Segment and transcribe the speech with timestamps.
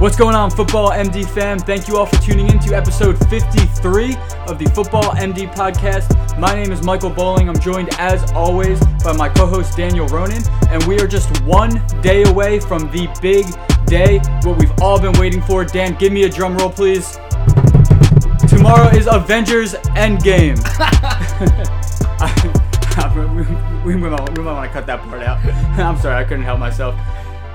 [0.00, 1.58] What's going on, Football MD fam?
[1.58, 4.16] Thank you all for tuning in to episode 53
[4.48, 6.38] of the Football MD podcast.
[6.38, 7.50] My name is Michael Bowling.
[7.50, 11.82] I'm joined, as always, by my co host Daniel Ronan, and we are just one
[12.00, 13.44] day away from the big
[13.84, 15.66] day, what we've all been waiting for.
[15.66, 17.18] Dan, give me a drum roll, please.
[18.48, 20.56] Tomorrow is Avengers Endgame.
[23.84, 25.44] we, we, might, we might want to cut that part out.
[25.78, 26.94] I'm sorry, I couldn't help myself.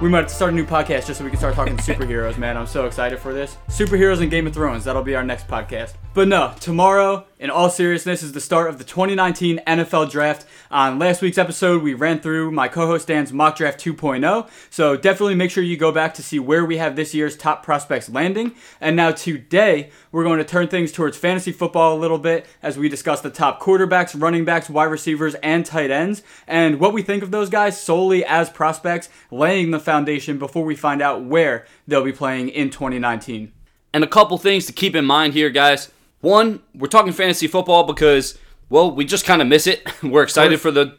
[0.06, 2.58] We might start a new podcast just so we can start talking superheroes, man.
[2.58, 3.58] I'm so excited for this.
[3.70, 4.84] Superheroes and Game of Thrones.
[4.84, 5.96] That'll be our next podcast.
[6.14, 10.48] But no, tomorrow, in all seriousness, is the start of the 2019 NFL Draft.
[10.72, 14.50] On last week's episode, we ran through my co host Dan's mock draft 2.0.
[14.72, 17.62] So definitely make sure you go back to see where we have this year's top
[17.62, 18.56] prospects landing.
[18.82, 22.80] And now today, we're going to turn things towards fantasy football a little bit as
[22.80, 27.04] we discuss the top quarterbacks, running backs, wide receivers, and tight ends, and what we
[27.04, 31.68] think of those guys solely as prospects, laying the foundation before we find out where
[31.88, 33.52] they'll be playing in 2019.
[33.94, 35.92] And a couple things to keep in mind here, guys.
[36.22, 38.38] One, we're talking fantasy football because,
[38.70, 39.88] well, we just kind of miss it.
[40.04, 40.98] we're excited for the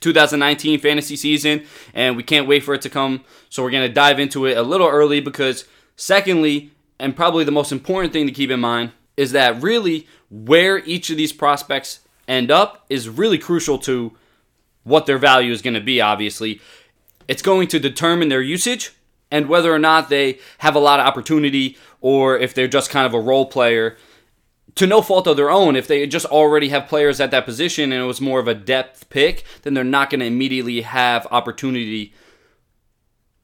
[0.00, 3.24] 2019 fantasy season and we can't wait for it to come.
[3.48, 5.64] So we're going to dive into it a little early because,
[5.96, 10.78] secondly, and probably the most important thing to keep in mind, is that really where
[10.78, 14.16] each of these prospects end up is really crucial to
[14.82, 16.60] what their value is going to be, obviously.
[17.28, 18.92] It's going to determine their usage
[19.30, 23.06] and whether or not they have a lot of opportunity or if they're just kind
[23.06, 23.96] of a role player
[24.76, 27.92] to no fault of their own, if they just already have players at that position
[27.92, 31.26] and it was more of a depth pick, then they're not going to immediately have
[31.30, 32.12] opportunity.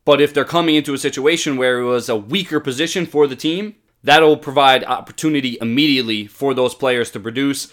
[0.05, 3.37] But if they're coming into a situation where it was a weaker position for the
[3.37, 7.73] team, that'll provide opportunity immediately for those players to produce.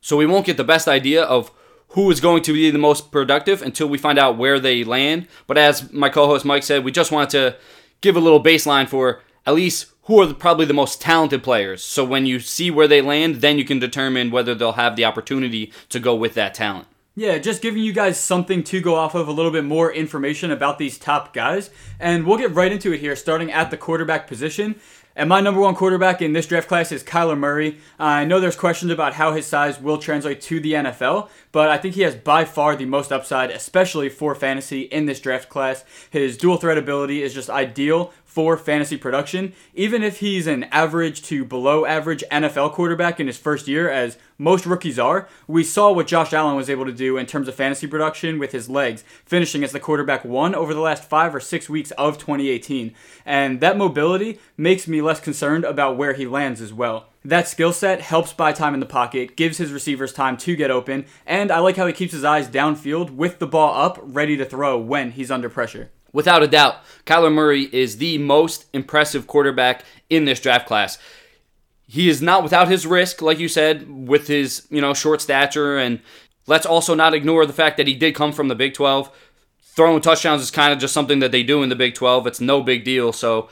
[0.00, 1.52] So we won't get the best idea of
[1.90, 5.28] who is going to be the most productive until we find out where they land.
[5.46, 7.56] But as my co host Mike said, we just wanted to
[8.00, 11.82] give a little baseline for at least who are probably the most talented players.
[11.82, 15.04] So when you see where they land, then you can determine whether they'll have the
[15.04, 16.86] opportunity to go with that talent.
[17.18, 20.50] Yeah, just giving you guys something to go off of, a little bit more information
[20.50, 21.70] about these top guys.
[21.98, 24.76] And we'll get right into it here, starting at the quarterback position.
[25.16, 27.78] And my number one quarterback in this draft class is Kyler Murray.
[27.98, 31.78] I know there's questions about how his size will translate to the NFL, but I
[31.78, 35.86] think he has by far the most upside, especially for fantasy in this draft class.
[36.10, 41.22] His dual threat ability is just ideal for fantasy production, even if he's an average
[41.22, 45.26] to below average NFL quarterback in his first year, as most rookies are.
[45.46, 48.52] We saw what Josh Allen was able to do in terms of fantasy production with
[48.52, 52.18] his legs, finishing as the quarterback one over the last five or six weeks of
[52.18, 52.92] 2018.
[53.24, 57.08] And that mobility makes me less concerned about where he lands as well.
[57.24, 60.70] That skill set helps buy time in the pocket, gives his receivers time to get
[60.70, 64.36] open, and I like how he keeps his eyes downfield with the ball up, ready
[64.36, 65.90] to throw when he's under pressure.
[66.16, 70.96] Without a doubt, Kyler Murray is the most impressive quarterback in this draft class.
[71.86, 75.76] He is not without his risk, like you said, with his, you know, short stature
[75.76, 76.00] and
[76.46, 79.14] let's also not ignore the fact that he did come from the Big 12.
[79.60, 82.26] Throwing touchdowns is kind of just something that they do in the Big 12.
[82.26, 83.12] It's no big deal.
[83.12, 83.50] So,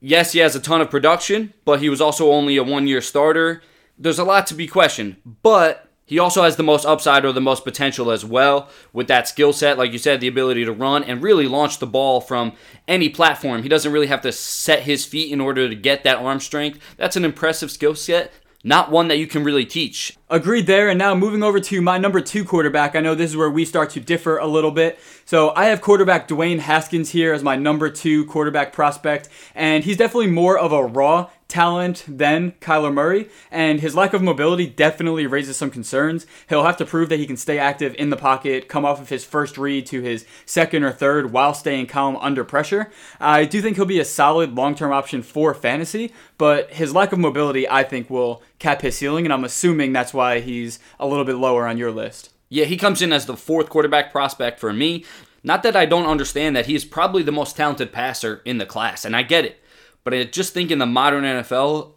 [0.00, 3.02] yes, he has a ton of production, but he was also only a one year
[3.02, 3.60] starter.
[3.98, 7.40] There's a lot to be questioned, but he also has the most upside or the
[7.40, 11.02] most potential as well with that skill set, like you said, the ability to run
[11.02, 12.52] and really launch the ball from
[12.86, 13.64] any platform.
[13.64, 16.78] He doesn't really have to set his feet in order to get that arm strength.
[16.96, 20.16] That's an impressive skill set, not one that you can really teach.
[20.30, 20.88] Agreed there.
[20.88, 22.94] And now moving over to my number two quarterback.
[22.94, 25.00] I know this is where we start to differ a little bit.
[25.24, 29.28] So I have quarterback Dwayne Haskins here as my number two quarterback prospect.
[29.56, 34.22] And he's definitely more of a raw talent than Kyler Murray, and his lack of
[34.22, 36.26] mobility definitely raises some concerns.
[36.48, 39.08] He'll have to prove that he can stay active in the pocket, come off of
[39.08, 42.90] his first read to his second or third while staying calm under pressure.
[43.20, 47.12] I do think he'll be a solid long term option for fantasy, but his lack
[47.12, 51.06] of mobility, I think, will cap his ceiling, and I'm assuming that's why he's a
[51.06, 52.30] little bit lower on your list.
[52.48, 55.04] Yeah, he comes in as the fourth quarterback prospect for me.
[55.42, 58.66] Not that I don't understand that he is probably the most talented passer in the
[58.66, 59.62] class, and I get it.
[60.06, 61.94] But I just think in the modern NFL,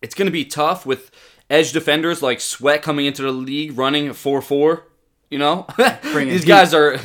[0.00, 1.10] it's going to be tough with
[1.50, 4.86] edge defenders like Sweat coming into the league running 4 4.
[5.28, 5.66] You know?
[6.14, 7.00] These guys are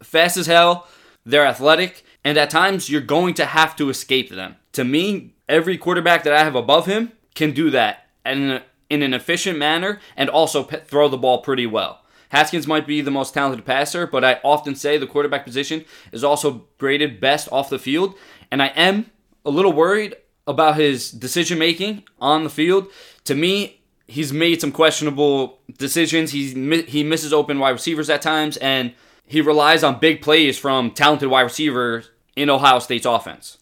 [0.00, 0.86] fast as hell,
[1.26, 4.54] they're athletic, and at times you're going to have to escape them.
[4.74, 9.12] To me, every quarterback that I have above him can do that in, in an
[9.12, 12.04] efficient manner and also throw the ball pretty well.
[12.28, 16.22] Haskins might be the most talented passer, but I often say the quarterback position is
[16.22, 18.14] also graded best off the field,
[18.48, 19.10] and I am
[19.44, 20.14] a little worried
[20.46, 22.88] about his decision making on the field.
[23.24, 26.32] To me, he's made some questionable decisions.
[26.32, 26.52] He's
[26.88, 28.92] he misses open wide receivers at times, and
[29.26, 33.58] he relies on big plays from talented wide receivers in Ohio State's offense.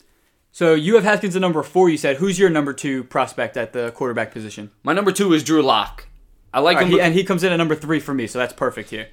[0.53, 1.89] So you have Haskins at number four.
[1.89, 4.71] You said who's your number two prospect at the quarterback position?
[4.83, 6.07] My number two is Drew Lock.
[6.53, 8.39] I like right, him, he- and he comes in at number three for me, so
[8.41, 9.09] that's perfect here.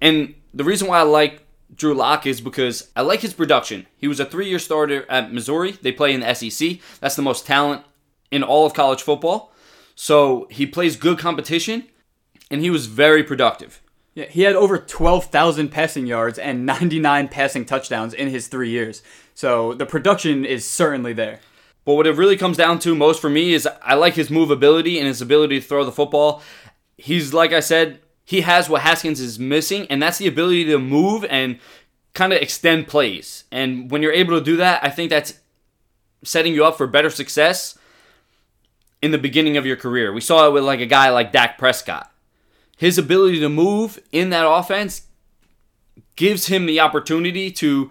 [0.00, 1.41] and the reason why I like
[1.74, 3.86] Drew Lock is because I like his production.
[3.96, 5.72] He was a three-year starter at Missouri.
[5.72, 6.78] They play in the SEC.
[7.00, 7.84] That's the most talent
[8.30, 9.52] in all of college football.
[9.94, 11.84] So he plays good competition,
[12.50, 13.80] and he was very productive.
[14.14, 19.02] Yeah, he had over 12,000 passing yards and 99 passing touchdowns in his three years.
[19.34, 21.40] So the production is certainly there.
[21.84, 24.98] But what it really comes down to most for me is I like his movability
[24.98, 26.42] and his ability to throw the football.
[26.98, 30.78] He's like I said, he has what Haskins is missing, and that's the ability to
[30.78, 31.58] move and
[32.14, 33.44] kind of extend plays.
[33.50, 35.40] And when you're able to do that, I think that's
[36.24, 37.78] setting you up for better success
[39.00, 40.12] in the beginning of your career.
[40.12, 42.12] We saw it with like a guy like Dak Prescott.
[42.76, 45.02] His ability to move in that offense
[46.16, 47.90] gives him the opportunity to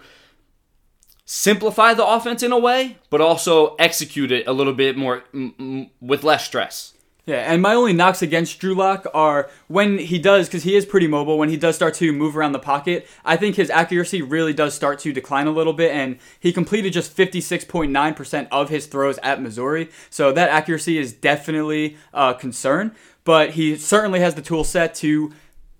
[1.26, 5.56] simplify the offense in a way, but also execute it a little bit more mm,
[5.56, 6.94] mm, with less stress.
[7.26, 10.88] Yeah, and my only knocks against Drew Lock are when he does, because he is
[10.88, 14.24] pretty mobile, when he does start to move around the pocket, I think his accuracy
[14.24, 18.88] really does start to decline a little bit, and he completed just 56.9% of his
[18.88, 19.92] throws at Missouri.
[20.10, 25.32] So that accuracy is definitely a concern, but he certainly has the tool set to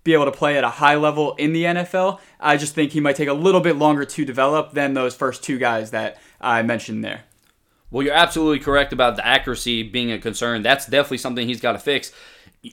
[0.04, 2.20] be able to play at a high level in the NFL.
[2.40, 5.44] I just think he might take a little bit longer to develop than those first
[5.44, 7.24] two guys that I mentioned there.
[7.92, 10.64] Well, you're absolutely correct about the accuracy being a concern.
[10.64, 12.12] That's definitely something he's got to fix.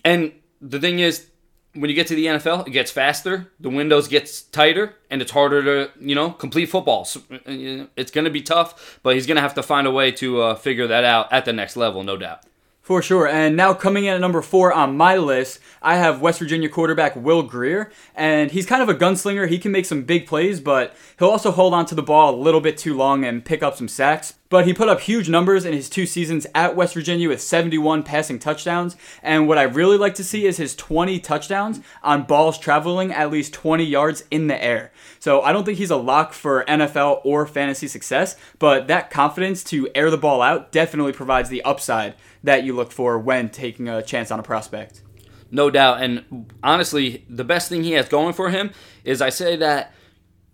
[0.05, 1.27] And the thing is,
[1.75, 5.33] when you get to the NFL, it gets faster, the windows gets tighter, and it's
[5.33, 7.05] harder to, you know, complete football.
[7.05, 9.91] So, uh, it's going to be tough, but he's going to have to find a
[9.91, 12.41] way to uh, figure that out at the next level, no doubt.
[12.89, 13.29] For sure.
[13.29, 17.15] And now coming in at number four on my list, I have West Virginia quarterback
[17.15, 17.93] Will Grier.
[18.15, 19.47] And he's kind of a gunslinger.
[19.47, 22.41] He can make some big plays, but he'll also hold on to the ball a
[22.41, 24.33] little bit too long and pick up some sacks.
[24.49, 28.05] But he put up huge numbers in his two seasons at West Virginia with 71
[28.05, 28.97] passing touchdowns.
[29.23, 33.31] And what I really like to see is his 20 touchdowns on balls traveling at
[33.31, 34.93] least 20 yards in the air.
[35.19, 39.63] So I don't think he's a lock for NFL or fantasy success, but that confidence
[39.65, 43.89] to air the ball out definitely provides the upside that you look for when taking
[43.89, 45.03] a chance on a prospect.
[45.51, 46.03] No doubt.
[46.03, 48.71] And honestly, the best thing he has going for him
[49.05, 49.93] is I say that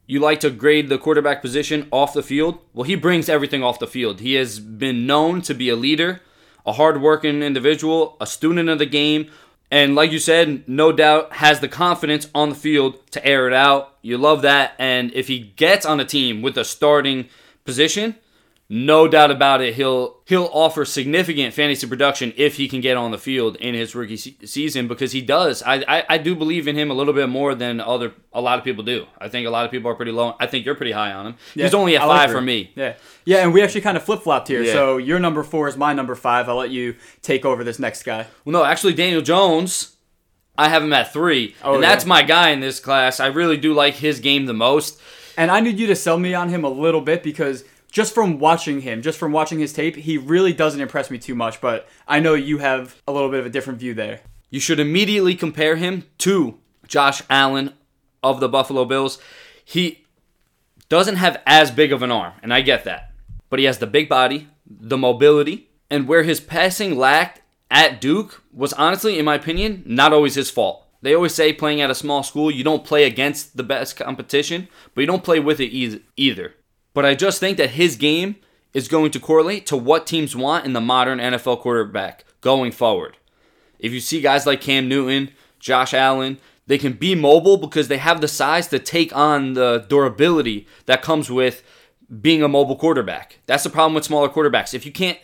[0.06, 2.58] you like to grade the quarterback position off the field.
[2.72, 4.20] Well, he brings everything off the field.
[4.20, 6.20] He has been known to be a leader,
[6.66, 9.30] a hardworking individual, a student of the game,
[9.74, 13.52] and like you said, no doubt has the confidence on the field to air it
[13.52, 13.96] out.
[14.02, 14.74] You love that.
[14.78, 17.28] And if he gets on a team with a starting
[17.64, 18.14] position,
[18.76, 23.12] no doubt about it, he'll he'll offer significant fantasy production if he can get on
[23.12, 25.62] the field in his rookie se- season because he does.
[25.62, 28.58] I, I I do believe in him a little bit more than other a lot
[28.58, 29.06] of people do.
[29.18, 30.34] I think a lot of people are pretty low.
[30.40, 31.34] I think you're pretty high on him.
[31.54, 32.72] He's only at like five for me.
[32.74, 32.94] Yeah.
[33.24, 34.62] Yeah, and we actually kind of flip flopped here.
[34.62, 34.72] Yeah.
[34.72, 36.48] So your number four is my number five.
[36.48, 38.26] I'll let you take over this next guy.
[38.44, 39.94] Well, no, actually, Daniel Jones,
[40.58, 43.20] I have him at three, Oh, and that's my guy in this class.
[43.20, 45.00] I really do like his game the most.
[45.36, 47.64] And I need you to sell me on him a little bit because
[47.94, 51.36] just from watching him, just from watching his tape, he really doesn't impress me too
[51.36, 51.60] much.
[51.60, 54.20] But I know you have a little bit of a different view there.
[54.50, 56.58] You should immediately compare him to
[56.88, 57.72] Josh Allen
[58.20, 59.20] of the Buffalo Bills.
[59.64, 60.04] He
[60.88, 63.12] doesn't have as big of an arm, and I get that.
[63.48, 68.42] But he has the big body, the mobility, and where his passing lacked at Duke
[68.52, 70.84] was honestly, in my opinion, not always his fault.
[71.00, 74.66] They always say playing at a small school, you don't play against the best competition,
[74.94, 75.70] but you don't play with it
[76.16, 76.54] either.
[76.94, 78.36] But I just think that his game
[78.72, 83.16] is going to correlate to what teams want in the modern NFL quarterback going forward.
[83.78, 87.98] If you see guys like Cam Newton, Josh Allen, they can be mobile because they
[87.98, 91.62] have the size to take on the durability that comes with
[92.20, 93.40] being a mobile quarterback.
[93.46, 94.72] That's the problem with smaller quarterbacks.
[94.72, 95.18] If you can't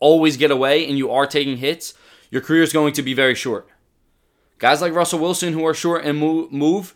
[0.00, 1.94] always get away and you are taking hits,
[2.30, 3.68] your career is going to be very short.
[4.58, 6.94] Guys like Russell Wilson who are short and move, move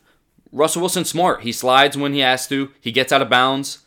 [0.52, 1.42] Russell Wilson's smart.
[1.42, 2.70] He slides when he has to.
[2.80, 3.83] He gets out of bounds.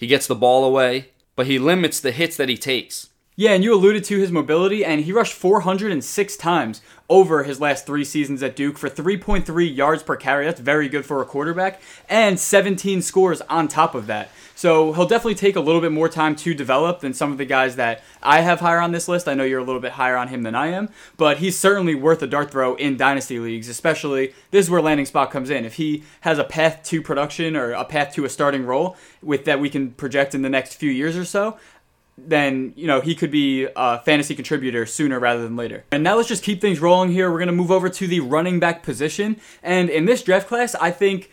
[0.00, 3.09] He gets the ball away, but he limits the hits that he takes.
[3.40, 7.86] Yeah, and you alluded to his mobility, and he rushed 406 times over his last
[7.86, 10.44] three seasons at Duke for 3.3 yards per carry.
[10.44, 14.28] That's very good for a quarterback, and 17 scores on top of that.
[14.54, 17.46] So he'll definitely take a little bit more time to develop than some of the
[17.46, 19.26] guys that I have higher on this list.
[19.26, 21.94] I know you're a little bit higher on him than I am, but he's certainly
[21.94, 25.64] worth a dart throw in dynasty leagues, especially this is where landing spot comes in.
[25.64, 29.46] If he has a path to production or a path to a starting role with
[29.46, 31.58] that we can project in the next few years or so,
[32.26, 35.84] then you know he could be a fantasy contributor sooner rather than later.
[35.92, 37.30] And now let's just keep things rolling here.
[37.30, 40.90] We're gonna move over to the running back position, and in this draft class, I
[40.90, 41.30] think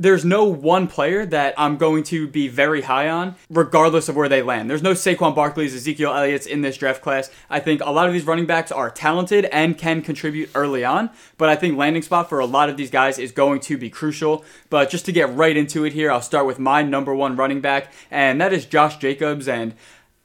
[0.00, 4.30] there's no one player that I'm going to be very high on, regardless of where
[4.30, 4.70] they land.
[4.70, 7.30] There's no Saquon Barkley's, Ezekiel Elliott's in this draft class.
[7.50, 11.10] I think a lot of these running backs are talented and can contribute early on,
[11.36, 13.90] but I think landing spot for a lot of these guys is going to be
[13.90, 14.42] crucial.
[14.70, 17.60] But just to get right into it here, I'll start with my number one running
[17.60, 19.48] back, and that is Josh Jacobs.
[19.48, 19.74] And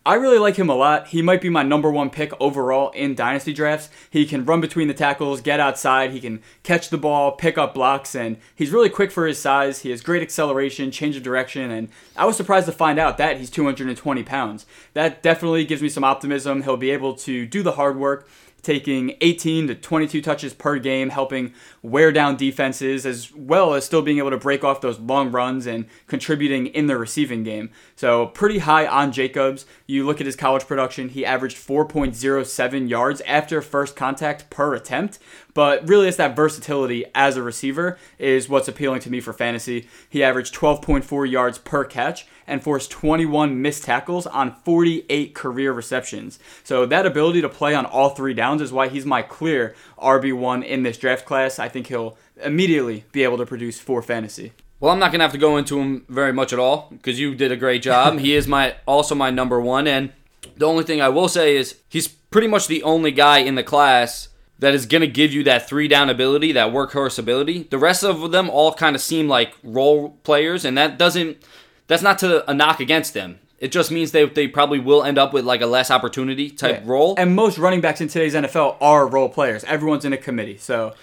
[0.07, 1.07] I really like him a lot.
[1.07, 3.89] He might be my number one pick overall in dynasty drafts.
[4.11, 7.73] He can run between the tackles, get outside, he can catch the ball, pick up
[7.73, 9.79] blocks, and he's really quick for his size.
[9.79, 13.39] He has great acceleration, change of direction, and I was surprised to find out that
[13.39, 14.67] he's 220 pounds.
[14.93, 16.61] That definitely gives me some optimism.
[16.61, 18.27] He'll be able to do the hard work
[18.65, 24.01] taking 18 to 22 touches per game, helping wear down defenses, as well as still
[24.01, 27.69] being able to break off those long runs and contributing in the receiving game.
[27.95, 29.65] So, pretty high on Jacobs.
[29.85, 35.19] You look at his college production, he averaged 4.07 yards after first contact per attempt,
[35.55, 39.87] but really, it's that versatility as a receiver is what's appealing to me for fantasy.
[40.09, 46.39] He averaged 12.4 yards per catch and forced 21 missed tackles on 48 career receptions.
[46.65, 50.65] So that ability to play on all three downs is why he's my clear RB1
[50.65, 51.57] in this draft class.
[51.57, 54.51] I think he'll immediately be able to produce for fantasy.
[54.81, 57.33] Well, I'm not gonna have to go into him very much at all because you
[57.33, 58.19] did a great job.
[58.19, 60.11] he is my also my number one, and
[60.57, 63.63] the only thing I will say is he's pretty much the only guy in the
[63.63, 64.27] class
[64.59, 67.63] that is going to give you that three down ability, that workhorse ability.
[67.69, 71.37] The rest of them all kind of seem like role players, and that doesn't,
[71.87, 73.39] that's not to a knock against them.
[73.59, 76.81] It just means they, they probably will end up with like a less opportunity type
[76.83, 76.91] yeah.
[76.91, 77.15] role.
[77.17, 79.63] And most running backs in today's NFL are role players.
[79.63, 80.93] Everyone's in a committee, so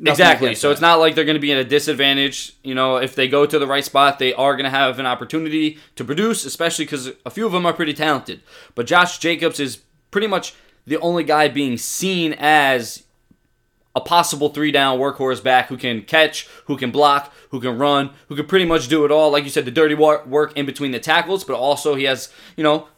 [0.00, 0.54] exactly.
[0.54, 0.72] So that.
[0.72, 2.54] it's not like they're going to be at a disadvantage.
[2.62, 5.06] You know, if they go to the right spot, they are going to have an
[5.06, 8.40] opportunity to produce, especially because a few of them are pretty talented.
[8.74, 9.80] But Josh Jacobs is
[10.10, 10.54] pretty much
[10.86, 13.04] the only guy being seen as
[13.94, 18.10] a possible three down workhorse back who can catch, who can block, who can run,
[18.28, 19.30] who can pretty much do it all.
[19.30, 22.62] Like you said, the dirty work in between the tackles, but also he has, you
[22.62, 22.88] know,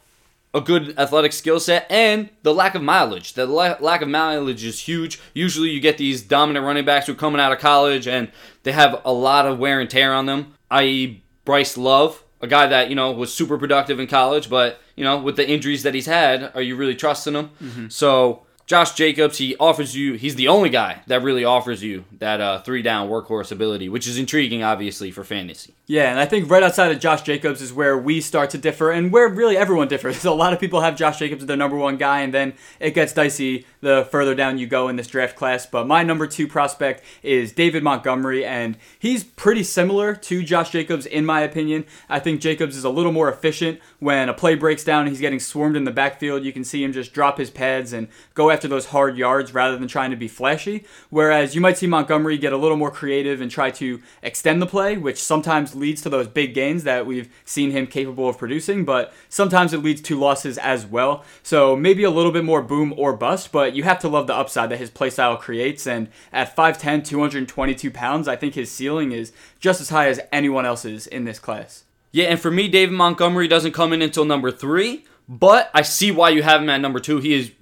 [0.55, 3.33] a good athletic skill set and the lack of mileage.
[3.33, 5.19] The la- lack of mileage is huge.
[5.33, 8.31] Usually you get these dominant running backs who are coming out of college and
[8.63, 12.67] they have a lot of wear and tear on them, i.e., Bryce Love, a guy
[12.67, 15.95] that, you know, was super productive in college, but you know, with the injuries that
[15.95, 17.51] he's had, are you really trusting him?
[17.63, 17.89] Mm-hmm.
[17.89, 22.41] So Josh Jacobs, he offers you, he's the only guy that really offers you that
[22.41, 25.75] uh, three down workhorse ability, which is intriguing, obviously, for fantasy.
[25.87, 28.91] Yeah, and I think right outside of Josh Jacobs is where we start to differ
[28.91, 30.25] and where really everyone differs.
[30.25, 32.95] a lot of people have Josh Jacobs as their number one guy, and then it
[32.95, 35.67] gets dicey the further down you go in this draft class.
[35.67, 41.05] But my number two prospect is David Montgomery, and he's pretty similar to Josh Jacobs,
[41.05, 41.85] in my opinion.
[42.09, 45.21] I think Jacobs is a little more efficient when a play breaks down and he's
[45.21, 46.45] getting swarmed in the backfield.
[46.45, 49.77] You can see him just drop his pads and go after those hard yards rather
[49.77, 50.85] than trying to be flashy.
[51.11, 54.67] Whereas you might see Montgomery get a little more creative and try to extend the
[54.67, 58.85] play, which sometimes leads to those big gains that we've seen him capable of producing,
[58.85, 61.25] but sometimes it leads to losses as well.
[61.43, 64.35] So maybe a little bit more boom or bust, but you have to love the
[64.35, 65.87] upside that his playstyle creates.
[65.87, 70.67] And at 5'10, 222 pounds, I think his ceiling is just as high as anyone
[70.67, 71.85] else's in this class.
[72.13, 76.11] Yeah, and for me, David Montgomery doesn't come in until number three, but I see
[76.11, 77.19] why you have him at number two.
[77.19, 77.53] He is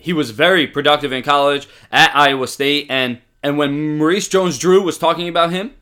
[0.00, 4.98] he was very productive in college at Iowa State, and and when Maurice Jones-Drew was
[4.98, 5.74] talking about him,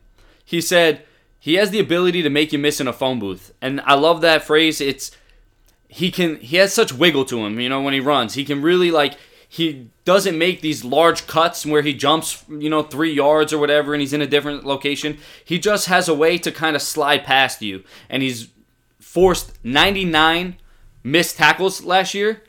[0.43, 1.05] he said
[1.39, 4.21] he has the ability to make you miss in a phone booth, and I love
[4.21, 4.81] that phrase.
[4.81, 5.11] It's
[5.87, 8.33] he can he has such wiggle to him, you know, when he runs.
[8.33, 12.83] He can really like he doesn't make these large cuts where he jumps, you know,
[12.83, 15.17] three yards or whatever, and he's in a different location.
[15.43, 18.49] He just has a way to kind of slide past you, and he's
[18.99, 20.57] forced 99
[21.03, 22.43] missed tackles last year.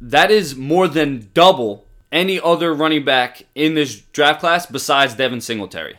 [0.00, 5.40] That is more than double any other running back in this draft class besides Devin
[5.40, 5.96] Singletary.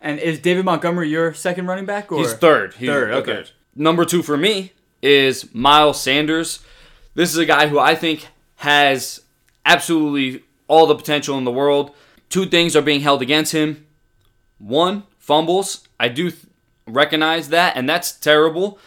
[0.00, 2.10] And is David Montgomery your second running back?
[2.10, 2.18] Or?
[2.18, 2.74] He's third.
[2.74, 3.10] He's third.
[3.12, 3.32] Okay.
[3.34, 3.50] Third.
[3.76, 6.60] Number two for me is Miles Sanders.
[7.14, 9.20] This is a guy who I think has
[9.64, 11.92] absolutely all the potential in the world.
[12.28, 13.86] Two things are being held against him.
[14.58, 15.86] One, fumbles.
[16.00, 16.44] I do th-
[16.86, 18.78] recognize that, and that's terrible.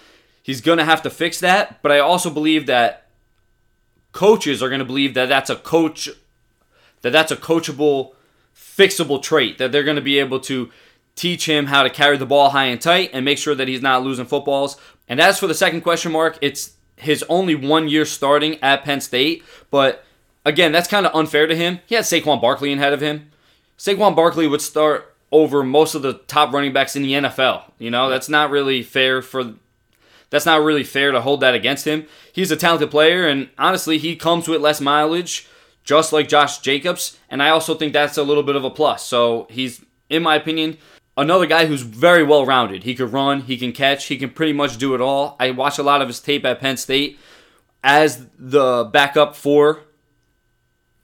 [0.42, 3.05] He's going to have to fix that, but I also believe that
[4.16, 6.10] coaches are going to believe that that's a coach
[7.02, 8.14] that that's a coachable
[8.56, 10.72] fixable trait that they're going to be able to
[11.16, 13.82] teach him how to carry the ball high and tight and make sure that he's
[13.82, 14.80] not losing footballs.
[15.10, 19.02] And as for the second question mark, it's his only one year starting at Penn
[19.02, 20.06] State, but
[20.46, 21.82] again, that's kind of unfair to him.
[21.86, 23.32] He had Saquon Barkley ahead of him.
[23.78, 27.64] Saquon Barkley would start over most of the top running backs in the NFL.
[27.80, 29.56] You know, that's not really fair for
[30.36, 32.06] that's not really fair to hold that against him.
[32.34, 35.48] He's a talented player and honestly, he comes with less mileage
[35.86, 39.06] just like Josh Jacobs, and I also think that's a little bit of a plus.
[39.06, 40.78] So, he's in my opinion
[41.18, 42.84] another guy who's very well rounded.
[42.84, 45.36] He could run, he can catch, he can pretty much do it all.
[45.40, 47.20] I watched a lot of his tape at Penn State
[47.84, 49.84] as the backup for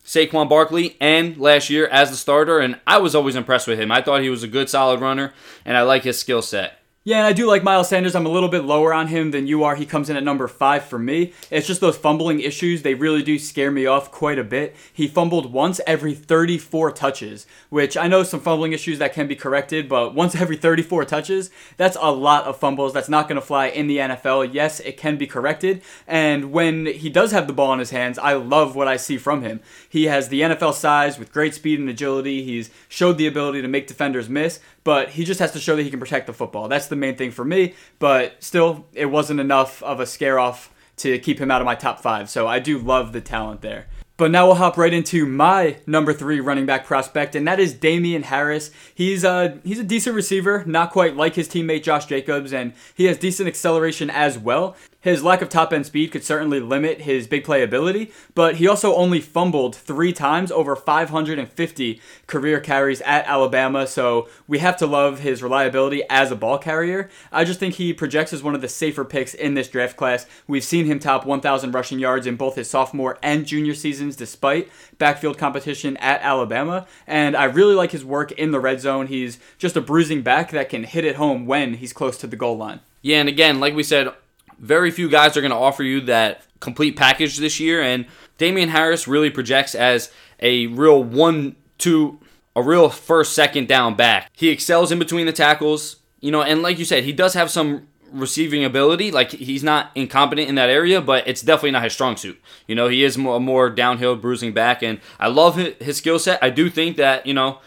[0.04, 3.92] Saquon Barkley and last year as the starter, and I was always impressed with him.
[3.92, 5.34] I thought he was a good, solid runner,
[5.64, 6.81] and I like his skill set.
[7.04, 8.14] Yeah, and I do like Miles Sanders.
[8.14, 9.74] I'm a little bit lower on him than you are.
[9.74, 11.34] He comes in at number five for me.
[11.50, 14.76] It's just those fumbling issues, they really do scare me off quite a bit.
[14.94, 19.36] He fumbled once every 34 touches, which I know some fumbling issues that can be
[19.36, 22.94] corrected, but once every 34 touches, that's a lot of fumbles.
[22.94, 24.54] That's not going to fly in the NFL.
[24.54, 25.82] Yes, it can be corrected.
[26.06, 29.18] And when he does have the ball in his hands, I love what I see
[29.18, 29.60] from him.
[29.90, 32.44] He has the NFL size with great speed and agility.
[32.44, 35.84] He's showed the ability to make defenders miss, but he just has to show that
[35.84, 36.68] he can protect the football.
[36.68, 40.72] That's the main thing for me, but still, it wasn't enough of a scare off
[40.98, 42.30] to keep him out of my top five.
[42.30, 43.88] So I do love the talent there.
[44.18, 47.74] But now we'll hop right into my number three running back prospect, and that is
[47.74, 48.70] Damien Harris.
[48.94, 53.06] He's a he's a decent receiver, not quite like his teammate Josh Jacobs, and he
[53.06, 54.76] has decent acceleration as well.
[55.02, 58.68] His lack of top end speed could certainly limit his big play ability, but he
[58.68, 64.86] also only fumbled three times over 550 career carries at Alabama, so we have to
[64.86, 67.10] love his reliability as a ball carrier.
[67.32, 70.28] I just think he projects as one of the safer picks in this draft class.
[70.48, 74.70] We've seen him top 1,000 rushing yards in both his sophomore and junior seasons despite
[75.00, 79.08] backfield competition at Alabama, and I really like his work in the red zone.
[79.08, 82.36] He's just a bruising back that can hit it home when he's close to the
[82.36, 82.82] goal line.
[83.02, 84.14] Yeah, and again, like we said,
[84.62, 88.06] very few guys are going to offer you that complete package this year, and
[88.38, 92.20] Damien Harris really projects as a real one, two,
[92.56, 94.30] a real first, second down back.
[94.34, 97.50] He excels in between the tackles, you know, and like you said, he does have
[97.50, 99.12] some receiving ability.
[99.12, 102.40] Like he's not incompetent in that area, but it's definitely not his strong suit.
[102.68, 106.42] You know, he is more, more downhill bruising back, and I love his skill set.
[106.44, 107.60] I do think that you know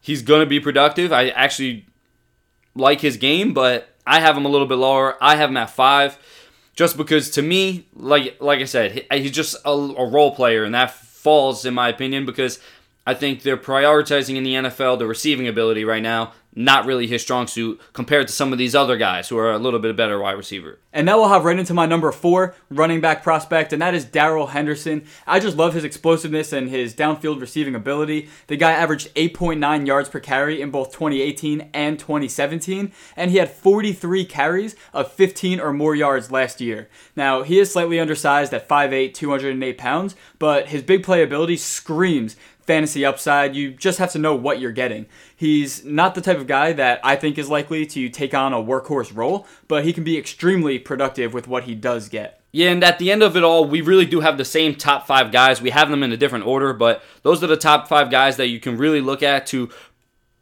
[0.00, 1.12] he's going to be productive.
[1.12, 1.86] I actually
[2.74, 5.16] like his game, but I have him a little bit lower.
[5.22, 6.18] I have him at five,
[6.78, 10.62] just because to me, like like I said, uh, he's just a, a role player,
[10.62, 12.60] and that falls in my opinion because
[13.04, 17.22] I think they're prioritizing in the NFL the receiving ability right now not really his
[17.22, 20.18] strong suit compared to some of these other guys who are a little bit better
[20.18, 20.80] wide receiver.
[20.92, 24.04] And now we'll have right into my number four running back prospect, and that is
[24.04, 25.04] Darrell Henderson.
[25.26, 28.28] I just love his explosiveness and his downfield receiving ability.
[28.48, 33.50] The guy averaged 8.9 yards per carry in both 2018 and 2017, and he had
[33.50, 36.88] 43 carries of 15 or more yards last year.
[37.14, 42.34] Now, he is slightly undersized at 5'8, 208 pounds, but his big playability screams
[42.68, 43.56] fantasy upside.
[43.56, 45.06] You just have to know what you're getting.
[45.34, 48.62] He's not the type of guy that I think is likely to take on a
[48.62, 52.42] workhorse role, but he can be extremely productive with what he does get.
[52.52, 55.06] Yeah, and at the end of it all, we really do have the same top
[55.06, 55.62] five guys.
[55.62, 58.48] We have them in a different order, but those are the top five guys that
[58.48, 59.70] you can really look at to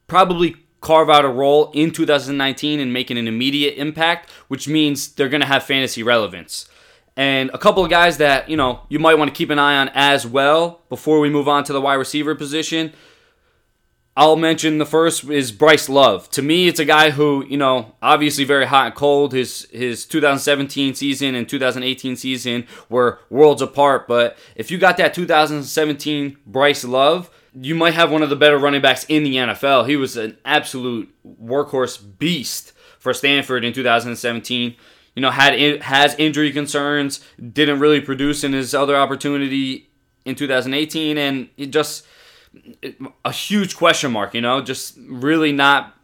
[0.09, 5.29] probably carve out a role in 2019 and making an immediate impact, which means they're
[5.29, 6.69] going to have fantasy relevance.
[7.17, 9.79] And a couple of guys that, you know, you might want to keep an eye
[9.79, 12.93] on as well before we move on to the wide receiver position.
[14.19, 16.31] I'll mention the first is Bryce Love.
[16.31, 19.35] To me, it's a guy who, you know, obviously very hot and cold.
[19.35, 25.13] His his 2017 season and 2018 season were worlds apart, but if you got that
[25.13, 29.87] 2017 Bryce Love, you might have one of the better running backs in the NFL.
[29.87, 34.77] He was an absolute workhorse beast for Stanford in 2017
[35.17, 37.21] you know, had has injury concerns,
[37.53, 39.89] didn't really produce in his other opportunity
[40.27, 42.07] in 2018, and it just
[43.25, 44.35] a huge question mark.
[44.35, 45.95] You know, just really not.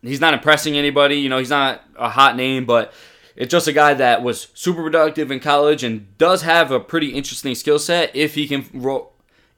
[0.00, 1.16] He's not impressing anybody.
[1.16, 2.94] You know, he's not a hot name, but
[3.34, 7.08] it's just a guy that was super productive in college and does have a pretty
[7.08, 8.64] interesting skill set if he can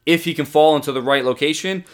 [0.06, 1.84] if he can fall into the right location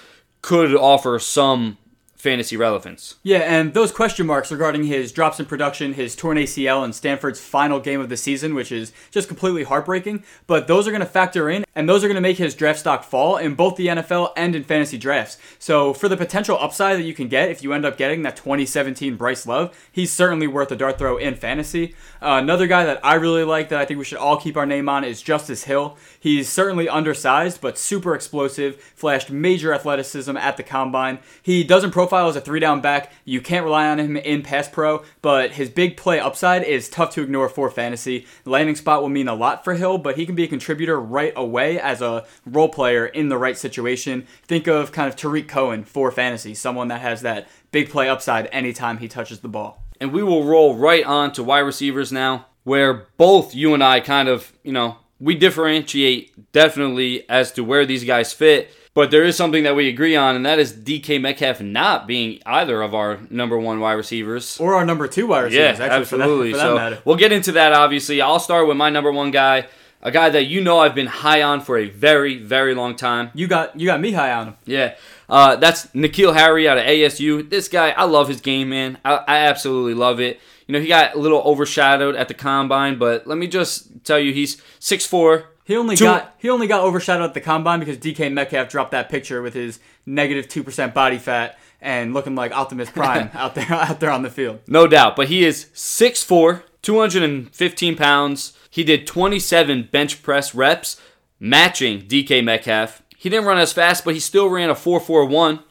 [0.42, 1.78] could offer some
[2.20, 3.16] fantasy relevance.
[3.22, 7.40] Yeah, and those question marks regarding his drops in production, his torn ACL, and Stanford's
[7.40, 11.06] final game of the season, which is just completely heartbreaking, but those are going to
[11.06, 13.88] factor in, and those are going to make his draft stock fall in both the
[13.88, 15.38] NFL and in fantasy drafts.
[15.58, 18.36] So, for the potential upside that you can get if you end up getting that
[18.36, 21.94] 2017 Bryce Love, he's certainly worth a dart throw in fantasy.
[22.20, 24.66] Uh, another guy that I really like that I think we should all keep our
[24.66, 25.96] name on is Justice Hill.
[26.18, 31.18] He's certainly undersized, but super explosive, flashed major athleticism at the combine.
[31.42, 33.12] He doesn't profile profile as a three down back.
[33.24, 37.14] You can't rely on him in pass pro, but his big play upside is tough
[37.14, 38.26] to ignore for fantasy.
[38.44, 41.32] Landing spot will mean a lot for Hill, but he can be a contributor right
[41.36, 44.26] away as a role player in the right situation.
[44.42, 48.48] Think of kind of Tarik Cohen for fantasy, someone that has that big play upside
[48.50, 49.84] anytime he touches the ball.
[50.00, 54.00] And we will roll right on to wide receivers now, where both you and I
[54.00, 58.74] kind of, you know, we differentiate definitely as to where these guys fit.
[58.92, 62.40] But there is something that we agree on, and that is DK Metcalf not being
[62.44, 64.58] either of our number one wide receivers.
[64.58, 66.50] Or our number two wide Yeah, receivers, actually, absolutely.
[66.52, 67.02] for that, for that so matter.
[67.04, 67.72] we'll get into that.
[67.72, 69.68] Obviously, I'll start with my number one guy,
[70.02, 73.30] a guy that you know I've been high on for a very, very long time.
[73.32, 74.54] You got you got me high on him.
[74.64, 74.94] Yeah,
[75.28, 77.48] uh, that's N'Keal Harry out of ASU.
[77.48, 78.98] This guy, I love his game, man.
[79.04, 80.40] I, I absolutely love it.
[80.66, 84.18] You know, he got a little overshadowed at the combine, but let me just tell
[84.18, 85.44] you, he's 6'4".
[85.70, 88.90] He only Two- got he only got overshadowed at the combine because DK Metcalf dropped
[88.90, 93.54] that picture with his negative two percent body fat and looking like Optimus Prime out
[93.54, 94.58] there out there on the field.
[94.66, 98.52] No doubt, but he is 6'4", 215 pounds.
[98.68, 101.00] He did 27 bench press reps,
[101.38, 103.00] matching DK Metcalf.
[103.16, 105.62] He didn't run as fast, but he still ran a 4.41,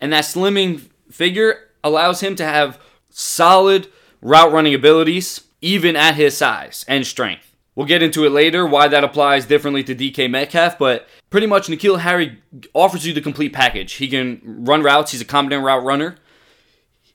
[0.00, 3.86] and that slimming figure allows him to have solid
[4.20, 7.53] route running abilities, even at his size and strength.
[7.76, 11.66] We'll get into it later why that applies differently to DK Metcalf, but pretty much
[11.66, 12.38] N'Keal Harry
[12.72, 13.94] offers you the complete package.
[13.94, 16.16] He can run routes, he's a competent route runner.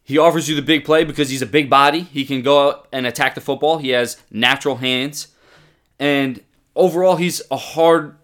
[0.04, 2.00] He offers you the big play because he's a big body.
[2.02, 3.78] He can go out and attack the football.
[3.78, 5.28] He has natural hands.
[6.00, 6.44] And
[6.76, 8.18] overall, he's a hard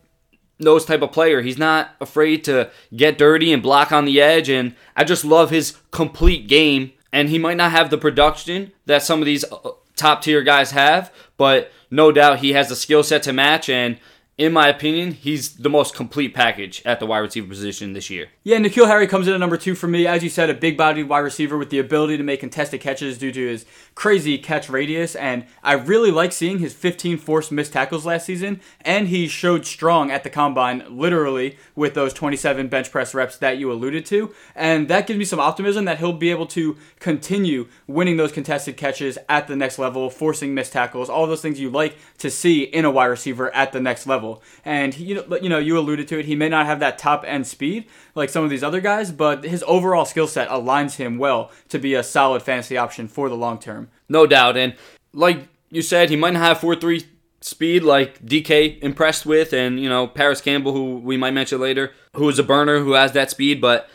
[0.57, 1.43] nosed type of player.
[1.43, 4.49] He's not afraid to get dirty and block on the edge.
[4.49, 6.91] And I just love his complete game.
[7.13, 10.71] And he might not have the production that some of these uh, top tier guys
[10.71, 13.69] have, but no doubt he has the skill set to match.
[13.69, 13.99] And
[14.37, 18.27] in my opinion, he's the most complete package at the wide receiver position this year.
[18.43, 20.05] Yeah, N'Keal Harry comes in at number two for me.
[20.05, 23.17] As you said, a big bodied wide receiver with the ability to make contested catches
[23.17, 25.15] due to his crazy catch radius.
[25.15, 28.59] And I really like seeing his 15 forced missed tackles last season.
[28.81, 33.57] And he showed strong at the combine, literally, with those 27 bench press reps that
[33.57, 34.35] you alluded to.
[34.53, 38.75] And that gives me some optimism that he'll be able to continue winning those contested
[38.75, 42.63] catches at the next level, forcing missed tackles, all those things you like to see
[42.63, 44.24] in a wide receiver at the next level.
[44.63, 46.25] And he, you know, you alluded to it.
[46.25, 49.43] He may not have that top end speed like some of these other guys, but
[49.43, 53.35] his overall skill set aligns him well to be a solid fantasy option for the
[53.35, 53.89] long term.
[54.09, 54.57] No doubt.
[54.57, 54.75] And
[55.13, 57.05] like you said, he might not have 4 3
[57.41, 61.91] speed like DK impressed with, and, you know, Parris Campbell, who we might mention later,
[62.15, 63.61] who is a burner who has that speed.
[63.61, 63.89] But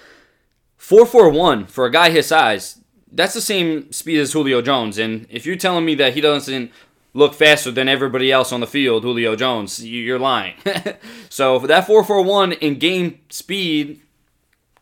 [0.76, 2.80] 4 4 1 for a guy his size,
[3.12, 4.98] that's the same speed as Julio Jones.
[4.98, 6.70] And if you're telling me that he doesn't
[7.14, 10.54] look faster than everybody else on the field, Julio Jones, you- you're lying.
[11.28, 14.00] so that 4 4 1 in game speed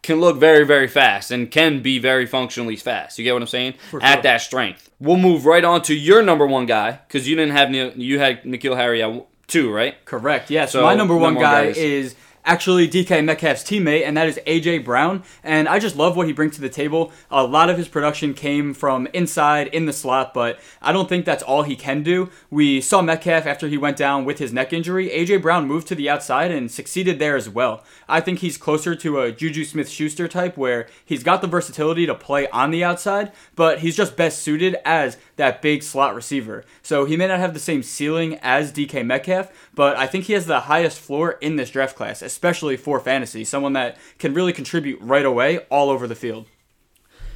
[0.03, 3.19] can look very, very fast and can be very functionally fast.
[3.19, 3.75] You get what I'm saying?
[3.91, 4.01] sure.
[4.03, 4.91] At that strength.
[5.01, 8.43] We'll move right on to your number one guy because you didn't have you had
[8.45, 10.03] N'Keal Harry at two, right?
[10.05, 10.51] Correct.
[10.51, 10.73] Yes.
[10.73, 14.17] So, my number one number one guy guy is- is actually DK Metcalf's teammate, and
[14.17, 15.23] that is AJ Brown.
[15.43, 17.13] And I just love what he brings to the table.
[17.31, 21.25] A lot of his production came from inside in the slot, but I don't think
[21.25, 22.31] that's all he can do.
[22.51, 25.09] We saw Metcalf after he went down with his neck injury.
[25.11, 27.85] AJ Brown moved to the outside and succeeded there as well.
[28.09, 32.07] I think he's closer to a Juju Smith Schuster type where he's got the versatility
[32.07, 36.65] to play on the outside, but he's just best suited as that big slot receiver.
[36.83, 40.35] So he may not have the same ceiling as DK Metcalf, but I think he
[40.35, 43.45] has the highest floor in this draft class, especially for fantasy.
[43.45, 46.47] Someone that can really contribute right away all over the field.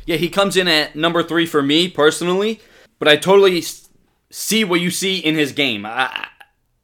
[0.04, 2.60] Yeah, he comes in at number three for me personally,
[2.98, 3.62] but I totally
[4.30, 5.86] see what you see in his game.
[5.86, 6.28] I,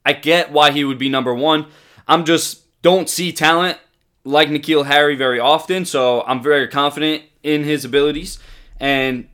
[0.05, 1.67] I- get why he would be number one.
[2.07, 3.77] I'm just don't see talent
[4.25, 8.39] like N'Keal Harry very often, so I'm very confident in his abilities.
[8.81, 9.29] And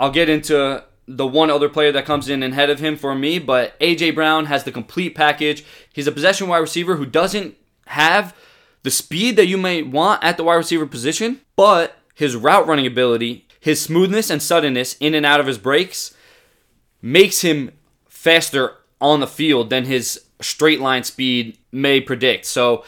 [0.00, 3.38] I'll get into the one other player that comes in ahead of him for me,
[3.38, 5.64] but AJ Brown has the complete package.
[5.92, 8.34] He's a possession wide receiver who doesn't have
[8.82, 12.86] the speed that you may want at the wide receiver position, but his route running
[12.86, 16.14] ability, his smoothness and suddenness in and out of his breaks
[17.02, 17.70] makes him
[18.08, 22.46] faster on the field than his straight line speed may predict.
[22.46, 22.84] So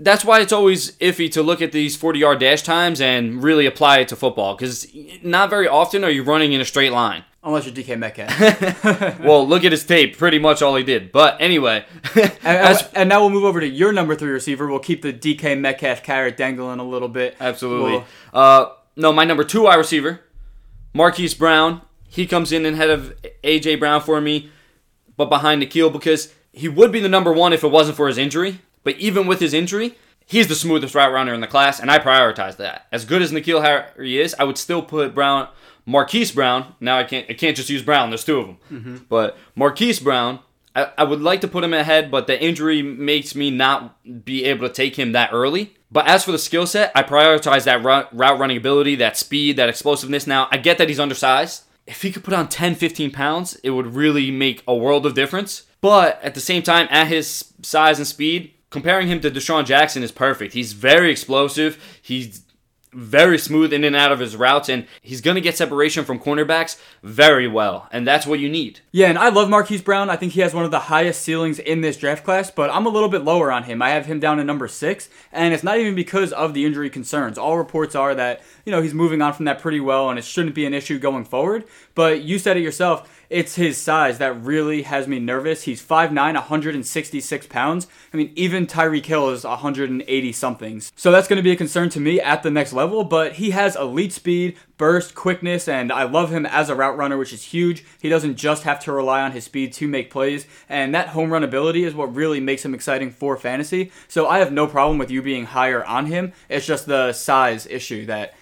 [0.00, 3.66] that's why it's always iffy to look at these 40 yard dash times and really
[3.66, 4.86] apply it to football because
[5.22, 7.24] not very often are you running in a straight line.
[7.42, 9.18] Unless you're DK Metcalf.
[9.20, 11.10] well, look at his tape, pretty much all he did.
[11.10, 11.84] But anyway,
[12.14, 14.66] And, as- and now we'll move over to your number three receiver.
[14.66, 17.36] We'll keep the DK Metcalf carrot dangling a little bit.
[17.40, 17.92] Absolutely.
[17.92, 20.20] We'll- Uh, no, my number two wide receiver,
[20.92, 21.80] Marquise Brown.
[22.08, 24.50] He comes in ahead of AJ Brown for me,
[25.16, 28.18] but behind N'Keal because he would be the number one if it wasn't for his
[28.18, 28.58] injury.
[28.82, 31.98] But even with his injury, he's the smoothest route runner in the class, and I
[31.98, 32.86] prioritize that.
[32.92, 35.48] As good as N'Keal Harry is, I would still put Brown,
[35.84, 36.74] Marquise Brown.
[36.80, 38.10] Now I can't, I can't just use Brown.
[38.10, 38.96] There's two of them, mm-hmm.
[39.08, 40.40] but Marquise Brown.
[40.74, 44.44] I, I would like to put him ahead, but the injury makes me not be
[44.44, 45.74] able to take him that early.
[45.90, 49.56] But as for the skill set, I prioritize that route, route running ability, that speed,
[49.56, 50.26] that explosiveness.
[50.26, 51.64] Now, I get that he's undersized.
[51.86, 55.14] If he could put on 10, 15 pounds, it would really make a world of
[55.14, 55.64] difference.
[55.80, 60.02] But at the same time, at his size and speed, comparing him to DeSean Jackson
[60.02, 60.54] is perfect.
[60.54, 62.00] He's very explosive.
[62.00, 62.42] He's
[62.92, 66.18] very smooth in and out of his routes, and he's going to get separation from
[66.18, 68.80] cornerbacks very well, and that's what you need.
[68.90, 70.10] Yeah, and I love Marquise Brown.
[70.10, 72.86] I think he has one of the highest ceilings in this draft class, but I'm
[72.86, 73.80] a little bit lower on him.
[73.80, 76.90] I have him down at number six, and it's not even because of the injury
[76.90, 77.38] concerns.
[77.38, 80.24] All reports are that, you know, he's moving on from that pretty well, and it
[80.24, 81.64] shouldn't be an issue going forward.
[81.94, 85.62] But you said it yourself it's his size that really has me nervous.
[85.62, 87.86] He's 5'9, 166 pounds.
[88.12, 90.92] I mean, even Tyreek Hill is 180 somethings.
[90.96, 93.50] So that's going to be a concern to me at the next level, but he
[93.50, 97.44] has elite speed, burst, quickness, and I love him as a route runner, which is
[97.44, 97.84] huge.
[98.02, 101.32] He doesn't just have to rely on his speed to make plays, and that home
[101.32, 103.92] run ability is what really makes him exciting for fantasy.
[104.08, 106.32] So I have no problem with you being higher on him.
[106.48, 108.34] It's just the size issue that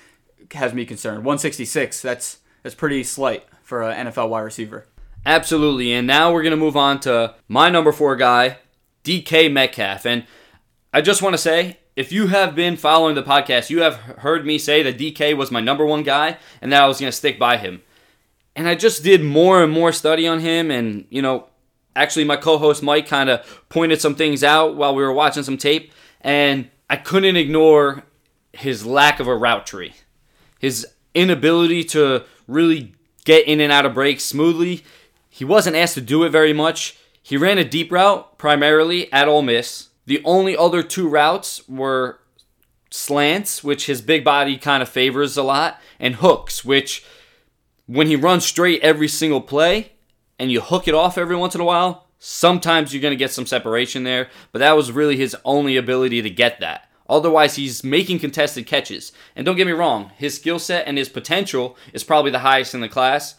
[0.52, 1.18] has me concerned.
[1.18, 4.86] 166, that's that's pretty slight for an NFL wide receiver.
[5.24, 5.92] Absolutely.
[5.92, 8.58] And now we're going to move on to my number four guy,
[9.04, 10.06] DK Metcalf.
[10.06, 10.24] And
[10.92, 14.46] I just want to say, if you have been following the podcast, you have heard
[14.46, 17.16] me say that DK was my number one guy and that I was going to
[17.16, 17.82] stick by him.
[18.54, 20.70] And I just did more and more study on him.
[20.70, 21.48] And, you know,
[21.94, 25.42] actually, my co host Mike kind of pointed some things out while we were watching
[25.42, 25.92] some tape.
[26.20, 28.04] And I couldn't ignore
[28.52, 29.92] his lack of a route tree,
[30.58, 32.94] his inability to really
[33.24, 34.84] get in and out of breaks smoothly.
[35.28, 36.98] He wasn't asked to do it very much.
[37.22, 39.88] He ran a deep route primarily at Ole Miss.
[40.06, 42.20] The only other two routes were
[42.90, 47.04] slants, which his big body kind of favors a lot, and hooks, which
[47.86, 49.92] when he runs straight every single play
[50.38, 53.30] and you hook it off every once in a while, sometimes you're going to get
[53.30, 56.87] some separation there, but that was really his only ability to get that.
[57.08, 59.12] Otherwise, he's making contested catches.
[59.34, 62.74] And don't get me wrong, his skill set and his potential is probably the highest
[62.74, 63.36] in the class,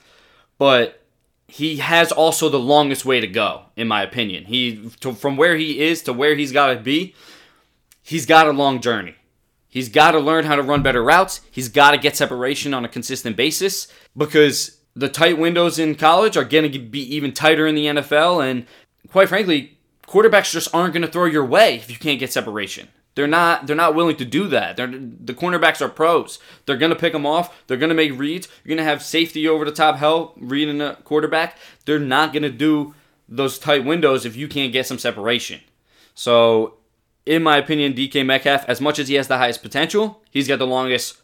[0.57, 1.03] but
[1.47, 4.45] he has also the longest way to go, in my opinion.
[4.45, 7.15] He to, from where he is to where he's got to be,
[8.03, 9.15] he's got a long journey.
[9.67, 11.41] He's got to learn how to run better routes.
[11.51, 16.35] He's got to get separation on a consistent basis because the tight windows in college
[16.35, 18.47] are going to be even tighter in the NFL.
[18.47, 18.65] And
[19.09, 19.77] quite frankly,
[20.07, 22.89] quarterbacks just aren't going to throw your way if you can't get separation.
[23.15, 24.77] They're not they're not willing to do that.
[24.77, 26.39] They're, the cornerbacks are pros.
[26.65, 27.65] They're going to pick them off.
[27.67, 28.47] They're going to make reads.
[28.63, 31.57] You're going to have safety over the top help reading a quarterback.
[31.85, 32.93] They're not going to do
[33.27, 35.61] those tight windows if you can't get some separation.
[36.15, 36.77] So,
[37.25, 40.59] in my opinion, DK Metcalf, as much as he has the highest potential, he's got
[40.59, 41.17] the longest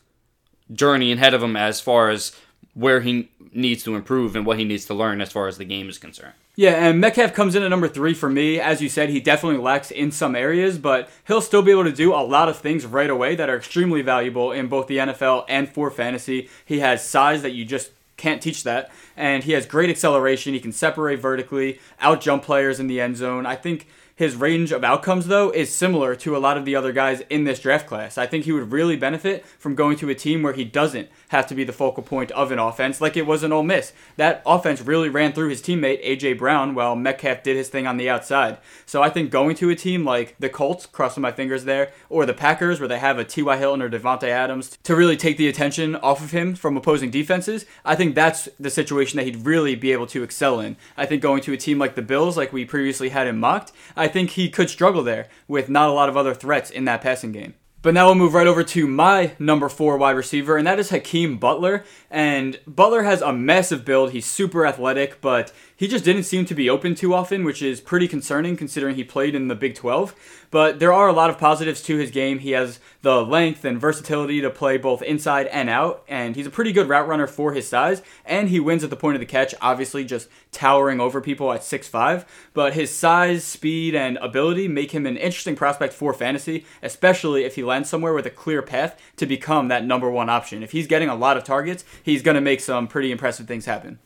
[0.71, 2.35] journey ahead of him as far as
[2.75, 5.65] where he needs to improve and what he needs to learn as far as the
[5.65, 6.33] game is concerned.
[6.57, 8.59] Yeah, and Metcalf comes in at number three for me.
[8.59, 11.91] As you said, he definitely lacks in some areas, but he'll still be able to
[11.91, 15.45] do a lot of things right away that are extremely valuable in both the NFL
[15.49, 16.49] and for fantasy.
[16.63, 20.53] He has size that you just can't teach that, and he has great acceleration.
[20.53, 23.45] He can separate vertically, out jump players in the end zone.
[23.45, 26.93] I think his range of outcomes, though, is similar to a lot of the other
[26.93, 28.17] guys in this draft class.
[28.17, 31.47] I think he would really benefit from going to a team where he doesn't have
[31.47, 33.91] to be the focal point of an offense like it was in Ole Miss.
[34.15, 36.33] That offense really ran through his teammate, A.J.
[36.33, 38.57] Brown, while Metcalf did his thing on the outside.
[38.85, 42.25] So I think going to a team like the Colts, crossing my fingers there, or
[42.25, 43.57] the Packers, where they have a T.Y.
[43.57, 47.65] Hilton or Davante Adams, to really take the attention off of him from opposing defenses,
[47.83, 50.77] I think that's the situation that he'd really be able to excel in.
[50.95, 53.73] I think going to a team like the Bills, like we previously had him mocked,
[54.07, 57.31] think he could struggle there with not a lot of other threats in that passing
[57.31, 57.55] game.
[57.85, 60.89] But now we'll move right over to my number four wide receiver, and that is
[60.89, 61.85] Hakeem Butler.
[62.09, 64.09] And Butler has a massive build.
[64.09, 67.81] He's super athletic, but he just didn't seem to be open too often, which is
[67.81, 70.15] pretty concerning considering he played in the Big 12.
[70.49, 72.39] But there are a lot of positives to his game.
[72.39, 76.51] He has the length and versatility to play both inside and out, and he's a
[76.51, 79.25] pretty good route runner for his size, and he wins at the point of the
[79.25, 82.25] catch, obviously just towering over people at 6'5.
[82.53, 87.55] But his size, speed, and ability make him an interesting prospect for fantasy, especially if
[87.55, 90.63] he lands somewhere with a clear path to become that number one option.
[90.63, 93.65] If he's getting a lot of targets, he's going to make some pretty impressive things
[93.65, 93.99] happen.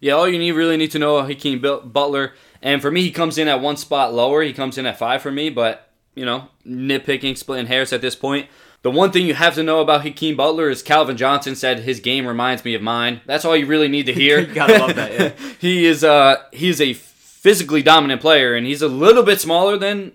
[0.00, 3.38] Yeah, all you need really need to know Hakeem Butler, and for me, he comes
[3.38, 4.42] in at one spot lower.
[4.42, 8.16] He comes in at five for me, but you know, nitpicking, splitting hairs at this
[8.16, 8.48] point.
[8.82, 12.00] The one thing you have to know about Hakeem Butler is Calvin Johnson said his
[12.00, 13.20] game reminds me of mine.
[13.26, 14.44] That's all you really need to hear.
[14.54, 15.12] gotta love that.
[15.12, 15.32] Yeah.
[15.60, 20.12] he is uh he's a physically dominant player, and he's a little bit smaller than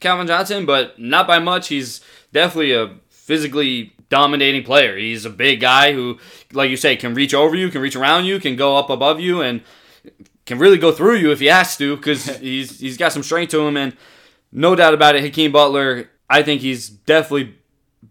[0.00, 1.68] Calvin Johnson, but not by much.
[1.68, 2.00] He's
[2.32, 4.96] definitely a physically dominating player.
[4.96, 6.18] He's a big guy who,
[6.52, 9.20] like you say, can reach over you, can reach around you, can go up above
[9.20, 9.62] you, and
[10.44, 13.50] can really go through you if he has to because he's he's got some strength
[13.50, 13.76] to him.
[13.76, 13.96] And
[14.52, 17.56] no doubt about it, Hakeem Butler, I think he's definitely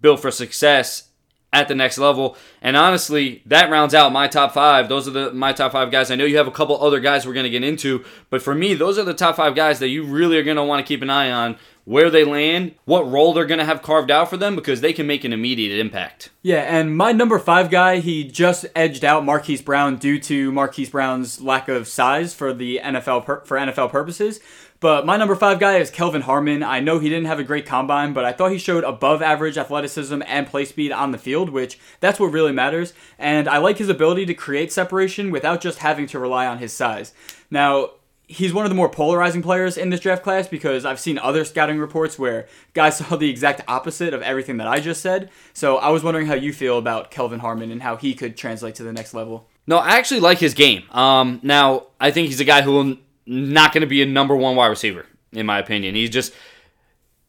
[0.01, 1.09] built for success
[1.55, 2.35] at the next level.
[2.61, 4.89] And honestly, that rounds out my top five.
[4.89, 6.11] Those are the my top five guys.
[6.11, 8.53] I know you have a couple other guys we're going to get into, but for
[8.53, 10.87] me, those are the top five guys that you really are going to want to
[10.87, 14.29] keep an eye on where they land, what role they're going to have carved out
[14.29, 16.31] for them because they can make an immediate impact.
[16.41, 20.89] Yeah, and my number five guy, he just edged out Marquise Brown due to Marquise
[20.89, 24.39] Brown's lack of size for the NFL for NFL purposes.
[24.79, 26.61] But my number five guy is Kelvin Harmon.
[26.61, 29.57] I know he didn't have a great combine, but I thought he showed above average
[29.57, 32.93] athleticism and play speed on the field, which that's what really matters.
[33.17, 36.73] And I like his ability to create separation without just having to rely on his
[36.73, 37.13] size.
[37.49, 37.91] Now,
[38.27, 41.45] he's one of the more polarizing players in this draft class because I've seen other
[41.45, 45.29] scouting reports where guys saw the exact opposite of everything that I just said.
[45.53, 48.75] So I was wondering how you feel about Kelvin Harmon and how he could translate
[48.75, 49.47] to the next level.
[49.67, 50.83] No, I actually like his game.
[50.91, 54.35] Um, now I think he's a guy who will not going to be a number
[54.35, 55.95] one wide receiver, in my opinion.
[55.95, 56.33] He's just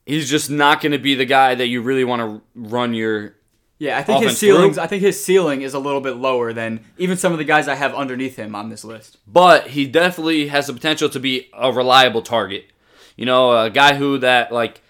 [0.05, 3.35] he's just not going to be the guy that you really want to run your
[3.79, 3.99] yeah.
[3.99, 4.79] I think his ceilings.
[4.79, 7.69] I think his ceiling is a little bit lower than even some of the guys
[7.69, 9.19] I have underneath him on this list.
[9.27, 12.67] But he definitely has the potential to be a reliable target.
[13.17, 14.83] You know, a guy who that like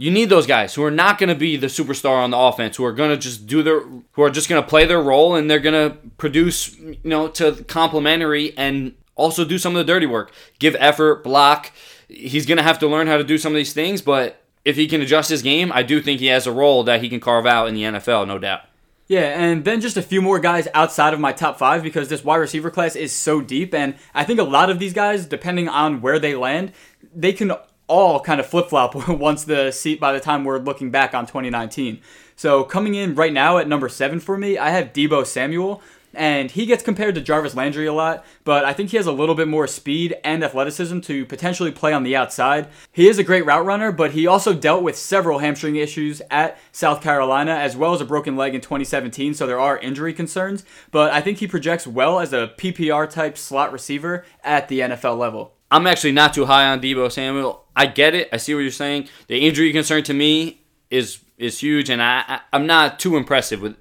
[0.00, 2.76] you need those guys who are not going to be the superstar on the offense,
[2.78, 5.34] who are going to just do their, who are just going to play their role
[5.34, 9.92] and they're going to produce, you know, to complementary and also do some of the
[9.92, 10.32] dirty work.
[10.58, 11.72] Give effort, block.
[12.08, 14.76] He's going to have to learn how to do some of these things, but if
[14.76, 17.20] he can adjust his game, I do think he has a role that he can
[17.20, 18.62] carve out in the NFL, no doubt.
[19.08, 22.22] Yeah, and then just a few more guys outside of my top five because this
[22.22, 25.68] wide receiver class is so deep, and I think a lot of these guys, depending
[25.68, 26.70] on where they land,
[27.12, 27.52] they can
[27.88, 31.26] all kind of flip flop once the seat by the time we're looking back on
[31.26, 32.00] 2019.
[32.36, 35.82] So coming in right now at number seven for me, I have Deebo Samuel,
[36.14, 39.12] and he gets compared to Jarvis Landry a lot, but I think he has a
[39.12, 42.68] little bit more speed and athleticism to potentially play on the outside.
[42.92, 46.58] He is a great route runner, but he also dealt with several hamstring issues at
[46.72, 50.64] South Carolina, as well as a broken leg in 2017, so there are injury concerns,
[50.90, 55.18] but I think he projects well as a PPR type slot receiver at the NFL
[55.18, 55.54] level.
[55.70, 57.64] I'm actually not too high on Deebo Samuel.
[57.76, 58.28] I get it.
[58.32, 59.08] I see what you're saying.
[59.28, 63.62] The injury concern to me is is huge, and I, I I'm not too impressive
[63.62, 63.76] with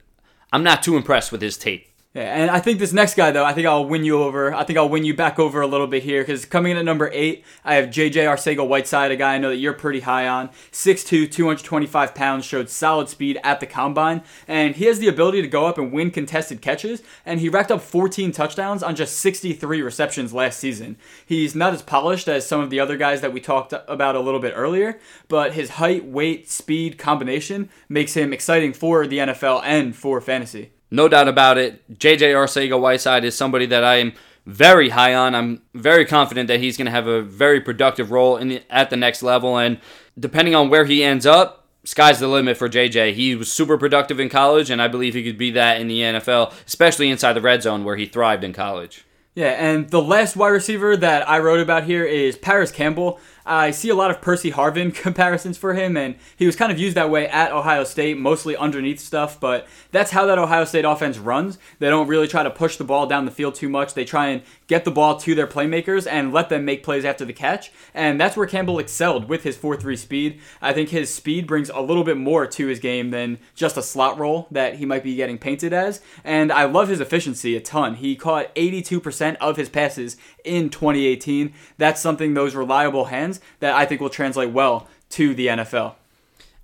[0.53, 1.88] I'm not too impressed with his tape.
[2.15, 4.51] Yeah, and I think this next guy though, I think I'll win you over.
[4.51, 6.83] I think I'll win you back over a little bit here because coming in at
[6.83, 10.27] number eight, I have JJ Arcega Whiteside, a guy I know that you're pretty high
[10.27, 10.49] on.
[10.71, 15.47] 6'2", 225 pounds, showed solid speed at the combine, and he has the ability to
[15.47, 17.03] go up and win contested catches.
[17.27, 20.97] And he racked up 14 touchdowns on just 63 receptions last season.
[21.23, 24.19] He's not as polished as some of the other guys that we talked about a
[24.19, 29.61] little bit earlier, but his height, weight, speed combination makes him exciting for the NFL
[29.63, 30.71] and for fantasy.
[30.91, 31.87] No doubt about it.
[31.99, 34.13] JJ Arcega Whiteside is somebody that I am
[34.45, 35.35] very high on.
[35.35, 38.89] I'm very confident that he's going to have a very productive role in the, at
[38.89, 39.57] the next level.
[39.57, 39.79] And
[40.17, 43.13] depending on where he ends up, sky's the limit for JJ.
[43.13, 45.99] He was super productive in college, and I believe he could be that in the
[46.01, 49.05] NFL, especially inside the red zone where he thrived in college.
[49.35, 53.19] Yeah, and the last wide receiver that I wrote about here is Parris Campbell.
[53.49, 56.77] I see a lot of Percy Harvin comparisons for him, and he was kind of
[56.77, 60.85] used that way at Ohio State, mostly underneath stuff, but that's how that Ohio State
[60.85, 61.57] offense runs.
[61.79, 63.95] They don't really try to push the ball down the field too much.
[63.95, 67.25] They try and get the ball to their playmakers and let them make plays after
[67.25, 70.39] the catch, and that's where Campbell excelled with his 4 3 speed.
[70.61, 73.81] I think his speed brings a little bit more to his game than just a
[73.81, 77.59] slot role that he might be getting painted as, and I love his efficiency a
[77.59, 77.95] ton.
[77.95, 81.51] He caught 82% of his passes in 2018.
[81.79, 85.95] That's something those reliable hands that I think will translate well to the NFL.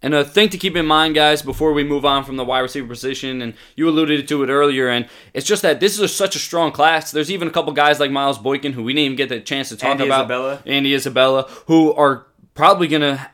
[0.02, 2.60] And a thing to keep in mind, guys, before we move on from the wide
[2.60, 6.08] receiver position, and you alluded to it earlier, and it's just that this is a,
[6.08, 7.12] such a strong class.
[7.12, 9.70] There's even a couple guys like Miles Boykin, who we didn't even get the chance
[9.70, 10.64] to talk Andy about, Isabella.
[10.66, 13.30] Andy Isabella, who are probably going to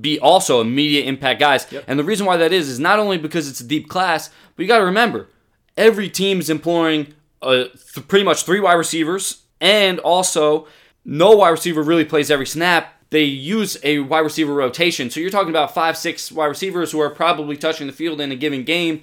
[0.00, 1.66] be also immediate impact guys.
[1.70, 1.84] Yep.
[1.86, 4.62] And the reason why that is is not only because it's a deep class, but
[4.62, 5.28] you got to remember
[5.76, 7.64] every team is employing uh,
[7.94, 10.66] th- pretty much three wide receivers, and also
[11.04, 12.94] no wide receiver really plays every snap.
[13.10, 15.10] They use a wide receiver rotation.
[15.10, 18.32] So you're talking about five, six wide receivers who are probably touching the field in
[18.32, 19.02] a given game.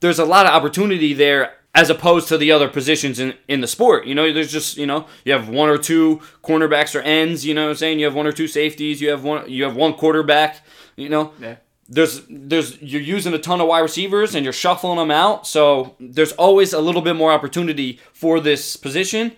[0.00, 3.66] There's a lot of opportunity there as opposed to the other positions in, in the
[3.66, 4.06] sport.
[4.06, 7.52] You know, there's just, you know, you have one or two cornerbacks or ends, you
[7.52, 7.98] know what I'm saying?
[7.98, 10.64] You have one or two safeties, you have one you have one quarterback,
[10.96, 11.32] you know.
[11.38, 11.56] Yeah.
[11.88, 15.46] There's there's you're using a ton of wide receivers and you're shuffling them out.
[15.46, 19.36] So there's always a little bit more opportunity for this position.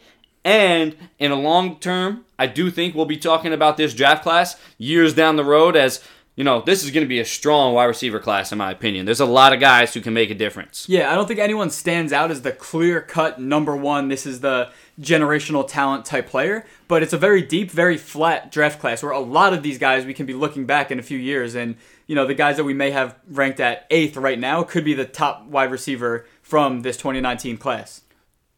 [0.48, 4.58] And in a long term, I do think we'll be talking about this draft class
[4.78, 6.02] years down the road as
[6.36, 9.04] you know, this is going to be a strong wide receiver class, in my opinion.
[9.04, 10.88] There's a lot of guys who can make a difference.
[10.88, 14.08] Yeah, I don't think anyone stands out as the clear cut number one.
[14.08, 14.70] This is the
[15.00, 19.18] generational talent type player, but it's a very deep, very flat draft class where a
[19.18, 21.74] lot of these guys we can be looking back in a few years and
[22.06, 24.94] you know the guys that we may have ranked at eighth right now could be
[24.94, 28.02] the top wide receiver from this 2019 class.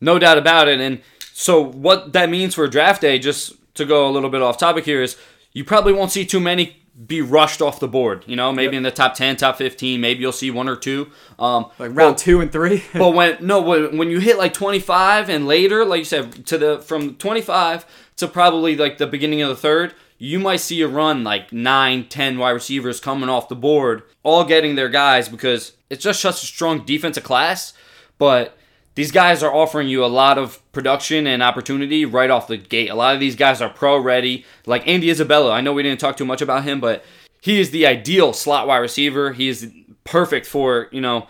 [0.00, 0.80] No doubt about it.
[0.80, 1.00] And
[1.32, 4.84] so, what that means for draft day, just to go a little bit off topic
[4.84, 5.16] here, is
[5.52, 8.24] you probably won't see too many be rushed off the board.
[8.26, 8.78] You know, maybe yep.
[8.78, 11.10] in the top ten, top fifteen, maybe you'll see one or two.
[11.38, 12.84] Um, like round but, two and three.
[12.92, 16.46] but when no, when, when you hit like twenty five and later, like you said,
[16.46, 17.86] to the from twenty five
[18.16, 22.06] to probably like the beginning of the third, you might see a run like nine,
[22.08, 26.42] ten wide receivers coming off the board, all getting their guys because it's just such
[26.42, 27.72] a strong defensive class.
[28.18, 28.56] But
[29.00, 32.90] these guys are offering you a lot of production and opportunity right off the gate.
[32.90, 34.44] A lot of these guys are pro ready.
[34.66, 37.02] Like Andy Isabella, I know we didn't talk too much about him, but
[37.40, 39.32] he is the ideal slot wide receiver.
[39.32, 39.72] He is
[40.04, 41.28] perfect for, you know,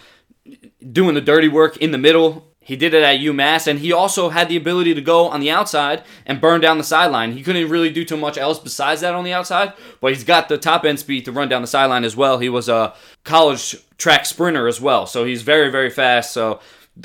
[0.91, 2.49] doing the dirty work in the middle.
[2.59, 5.53] He did it at UMass, and he also had the ability to go on the
[5.53, 7.35] outside and burn down the sideline.
[7.35, 10.49] He couldn't really do too much else besides that on the outside, but he's got
[10.49, 12.39] the top end speed to run down the sideline as well.
[12.39, 16.33] He was a college track sprinter as well, so he's very, very fast.
[16.33, 16.59] So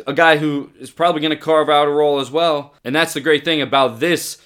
[0.07, 2.73] a guy who is probably going to carve out a role as well.
[2.83, 4.41] And that's the great thing about this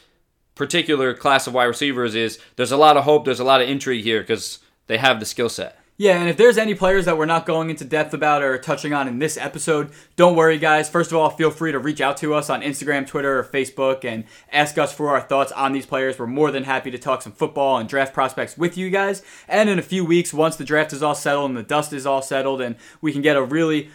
[0.55, 3.69] particular class of wide receivers is there's a lot of hope, there's a lot of
[3.69, 5.79] intrigue here because they have the skill set.
[6.01, 8.93] Yeah, and if there's any players that we're not going into depth about or touching
[8.93, 10.89] on in this episode, don't worry, guys.
[10.89, 14.05] First of all, feel free to reach out to us on Instagram, Twitter, or Facebook
[14.05, 16.17] and ask us for our thoughts on these players.
[16.17, 19.23] We're more than happy to talk some football and draft prospects with you guys.
[19.45, 22.05] And in a few weeks, once the draft is all settled and the dust is
[22.05, 23.89] all settled, and we can get a really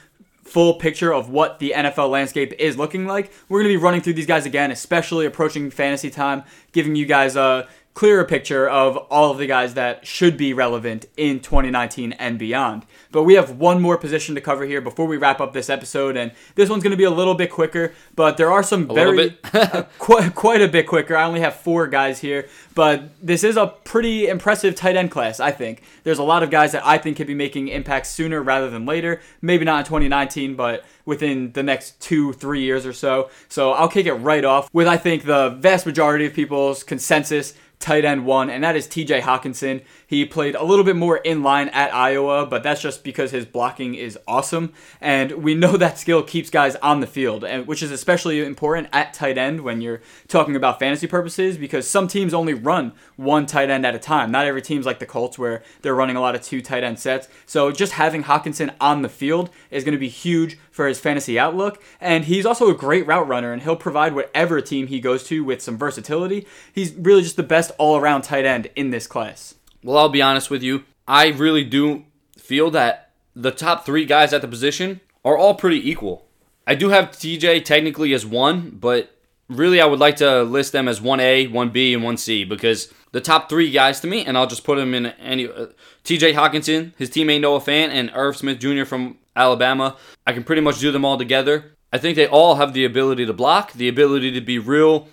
[0.45, 3.33] full picture of what the NFL landscape is looking like.
[3.49, 7.07] We're going to be running through these guys again, especially approaching fantasy time, giving you
[7.07, 12.13] guys a clearer picture of all of the guys that should be relevant in 2019
[12.15, 12.85] and beyond.
[13.13, 16.17] But we have one more position to cover here before we wrap up this episode,
[16.17, 18.95] and this one's going to be a little bit quicker, but there are some a
[18.95, 21.17] very uh, quite, quite a bit quicker.
[21.17, 25.39] I only have four guys here, but this is a pretty impressive tight end class,
[25.39, 25.83] I think.
[26.03, 28.87] There's a lot of guys that I think could be making impacts sooner rather than
[28.87, 29.21] later.
[29.41, 33.31] Maybe not in 2019, but within the next two, three years or so.
[33.49, 37.55] So I'll kick it right off with, I think, the vast majority of people's consensus
[37.79, 39.83] tight end one, and that is TJ Hockenson.
[40.07, 43.45] He played a little bit more in line at Iowa, but that's just because his
[43.45, 44.73] blocking is awesome.
[45.01, 49.13] And we know that skill keeps guys on the field, which is especially important at
[49.13, 53.71] tight end when you're talking about fantasy purposes, because some teams only run one tight
[53.71, 54.31] end at a time.
[54.31, 56.99] Not every team's like the Colts where they're running a lot of two tight end
[56.99, 57.29] sets.
[57.47, 61.39] So just having Hockenson on the field is going to be huge for his fantasy
[61.39, 61.81] outlook.
[62.01, 65.45] And he's also a great route runner, and he'll provide whatever team he goes to
[65.45, 66.49] with some versatility.
[66.73, 69.55] He's really just the best all around tight end in this class.
[69.85, 70.83] Well, I'll be honest with you.
[71.07, 72.05] I really do
[72.37, 76.27] feel that the top three guys at the position are all pretty equal.
[76.67, 79.17] I do have TJ technically as one, but
[79.49, 83.49] really I would like to list them as 1A, 1B, and 1C because the top
[83.49, 85.47] three guys to me, and I'll just put them in any.
[85.47, 85.67] Uh,
[86.03, 88.85] TJ Hockenson, his teammate Noah Fant, and Irv Smith Jr.
[88.85, 89.97] from Alabama.
[90.27, 91.73] I can pretty much do them all together.
[91.93, 95.09] I think they all have the ability to block, the ability to be real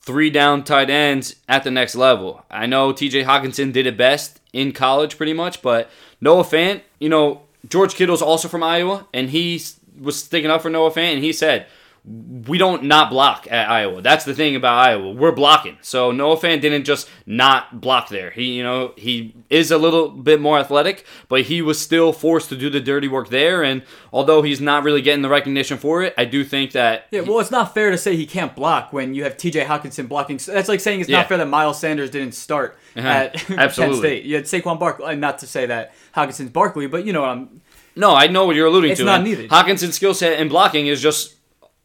[0.00, 2.44] three down tight ends at the next level.
[2.50, 5.90] I know TJ Hockenson did it best in college pretty much, but
[6.20, 9.62] Noah Fant, you know, George Kittle's also from Iowa, and he
[10.00, 11.66] was sticking up for Noah Fant, and he said,
[12.08, 14.00] we don't not block at Iowa.
[14.00, 15.12] That's the thing about Iowa.
[15.12, 15.76] We're blocking.
[15.82, 18.30] So Noah Fant didn't just not block there.
[18.30, 22.48] He, you know, he is a little bit more athletic, but he was still forced
[22.48, 23.62] to do the dirty work there.
[23.62, 27.06] And although he's not really getting the recognition for it, I do think that.
[27.10, 29.64] Yeah, well, it's not fair to say he can't block when you have T.J.
[29.64, 30.38] Hockenson blocking.
[30.38, 31.18] That's like saying it's yeah.
[31.18, 33.06] not fair that Miles Sanders didn't start uh-huh.
[33.06, 33.94] at Absolutely.
[33.94, 34.24] Penn State.
[34.24, 35.16] You had Saquon Barkley.
[35.16, 37.60] Not to say that Hockenson's Barkley, but you know what I'm.
[37.96, 39.02] No, I know what you're alluding it's to.
[39.02, 39.50] It's not needed.
[39.50, 41.34] Hockenson's skill set in blocking is just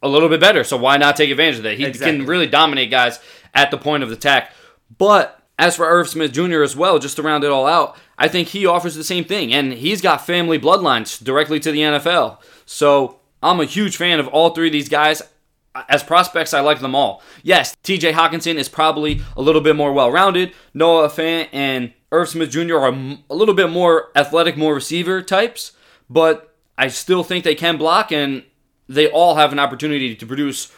[0.03, 0.63] a little bit better.
[0.63, 1.77] So why not take advantage of that?
[1.77, 2.19] He exactly.
[2.19, 3.19] can really dominate guys
[3.53, 4.51] at the point of attack.
[4.97, 6.61] But as for Irv Smith Jr.
[6.61, 9.53] as well, just to round it all out, I think he offers the same thing.
[9.53, 12.37] And he's got family bloodlines directly to the NFL.
[12.65, 15.21] So I'm a huge fan of all three of these guys.
[15.89, 17.23] As prospects, I like them all.
[17.41, 20.53] Yes, TJ Hockenson is probably a little bit more well rounded.
[20.71, 22.77] Noah Fant and Irv Smith Jr.
[22.77, 25.71] are a little bit more athletic, more receiver types.
[26.11, 28.43] But I still think they can block, and
[28.87, 30.71] they all have an opportunity to produce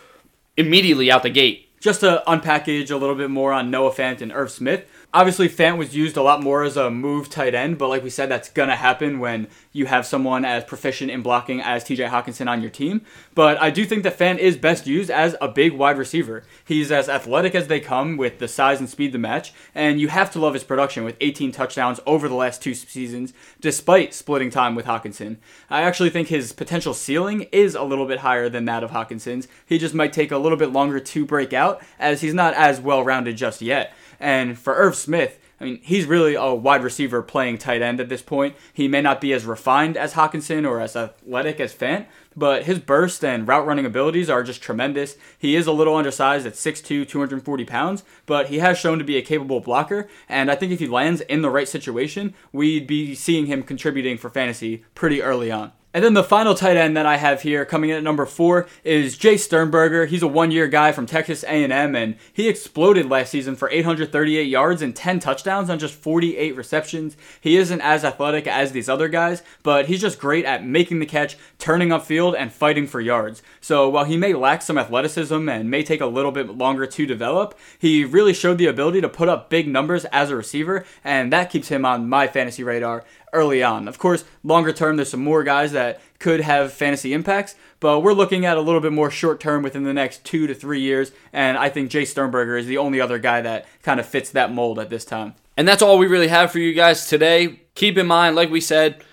[0.57, 1.69] immediately out the gate.
[1.79, 5.77] Just to unpackage a little bit more on Noah Fant and Irv Smith, obviously Fant
[5.77, 8.49] was used a lot more as a move tight end, but like we said, that's
[8.49, 12.69] gonna happen when you have someone as proficient in blocking as TJ Hockenson on your
[12.69, 13.01] team.
[13.33, 16.43] But I do think that Fant is best used as a big wide receiver.
[16.65, 20.09] He's as athletic as they come with the size and speed to match, and you
[20.09, 24.49] have to love his production with 18 touchdowns over the last two seasons, despite splitting
[24.49, 25.37] time with Hockenson.
[25.69, 29.47] I actually think his potential ceiling is a little bit higher than that of Hockenson's.
[29.65, 32.81] He just might take a little bit longer to break out, as he's not as
[32.81, 33.93] well rounded just yet.
[34.19, 38.09] And for Irv Smith, I mean, he's really a wide receiver playing tight end at
[38.09, 38.55] this point.
[38.73, 42.79] He may not be as refined as Hockenson or as athletic as Fant, but his
[42.79, 45.15] burst and route running abilities are just tremendous.
[45.37, 49.15] He is a little undersized at 6'2, 240 pounds, but he has shown to be
[49.15, 53.15] a capable blocker, and I think if he lands in the right situation, we'd be
[53.15, 55.71] seeing him contributing for fantasy pretty early on.
[55.95, 58.67] And then the final tight end that I have here coming in at number four
[58.83, 60.07] is Jace Sternberger.
[60.07, 64.81] He's a one-year guy from Texas A&M, and he exploded last season for 838 yards
[64.81, 67.15] and 10 touchdowns on just 48 receptions.
[67.39, 71.05] He isn't as athletic as these other guys, but he's just great at making the
[71.05, 73.41] catch, turning upfield, and fighting for yards.
[73.61, 77.05] So while he may lack some athleticism and may take a little bit longer to
[77.05, 81.31] develop, he really showed the ability to put up big numbers as a receiver, and
[81.31, 83.87] that keeps him on my fantasy radar early on.
[83.87, 88.13] Of course, longer term, there's some more guys that could have fantasy impacts, but we're
[88.13, 91.11] looking at a little bit more short term within the next two to three years,
[91.31, 94.51] and I think Jace Sternberger is the only other guy that kind of fits that
[94.51, 95.35] mold at this time.
[95.57, 97.61] And that's all we really have for you guys today.
[97.75, 99.03] Keep in mind, like we said,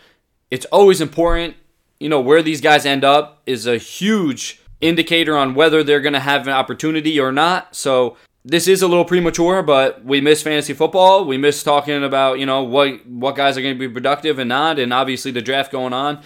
[0.50, 1.56] it's always important,
[2.00, 6.12] you know, where these guys end up is a huge indicator on whether they're going
[6.12, 7.74] to have an opportunity or not.
[7.74, 11.24] So this is a little premature, but we miss fantasy football.
[11.24, 14.48] We miss talking about you know what what guys are going to be productive and
[14.48, 16.22] not, and obviously the draft going on.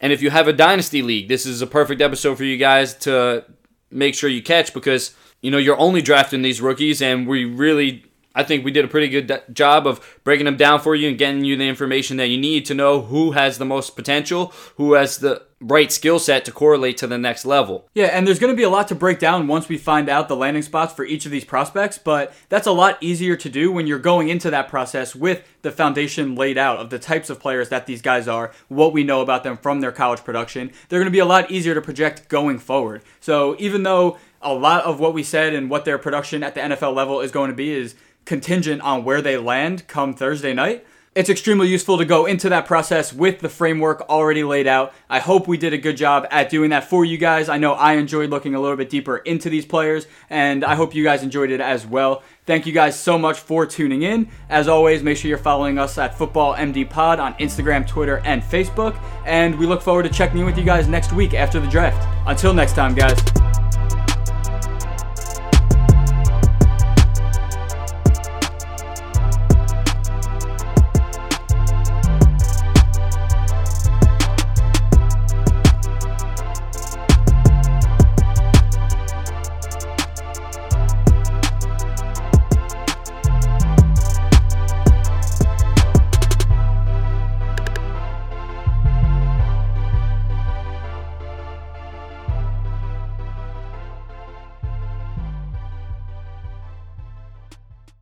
[0.00, 2.94] And if you have a dynasty league, this is a perfect episode for you guys
[2.98, 3.44] to
[3.90, 8.04] make sure you catch because you know you're only drafting these rookies, and we really
[8.34, 11.18] I think we did a pretty good job of breaking them down for you and
[11.18, 14.94] getting you the information that you need to know who has the most potential, who
[14.94, 17.88] has the right skill set to correlate to the next level.
[17.94, 20.28] Yeah, and there's going to be a lot to break down once we find out
[20.28, 23.72] the landing spots for each of these prospects, but that's a lot easier to do
[23.72, 27.40] when you're going into that process with the foundation laid out of the types of
[27.40, 30.70] players that these guys are, what we know about them from their college production.
[30.88, 33.02] They're going to be a lot easier to project going forward.
[33.20, 36.60] So even though a lot of what we said and what their production at the
[36.60, 37.94] NFL level is going to be is
[38.24, 40.86] contingent on where they land come Thursday night.
[41.14, 44.92] It's extremely useful to go into that process with the framework already laid out.
[45.08, 47.48] I hope we did a good job at doing that for you guys.
[47.48, 50.92] I know I enjoyed looking a little bit deeper into these players, and I hope
[50.92, 52.24] you guys enjoyed it as well.
[52.46, 54.28] Thank you guys so much for tuning in.
[54.48, 58.42] As always, make sure you're following us at Football MD Pod on Instagram, Twitter, and
[58.42, 59.00] Facebook.
[59.24, 62.08] And we look forward to checking in with you guys next week after the draft.
[62.26, 63.53] Until next time, guys.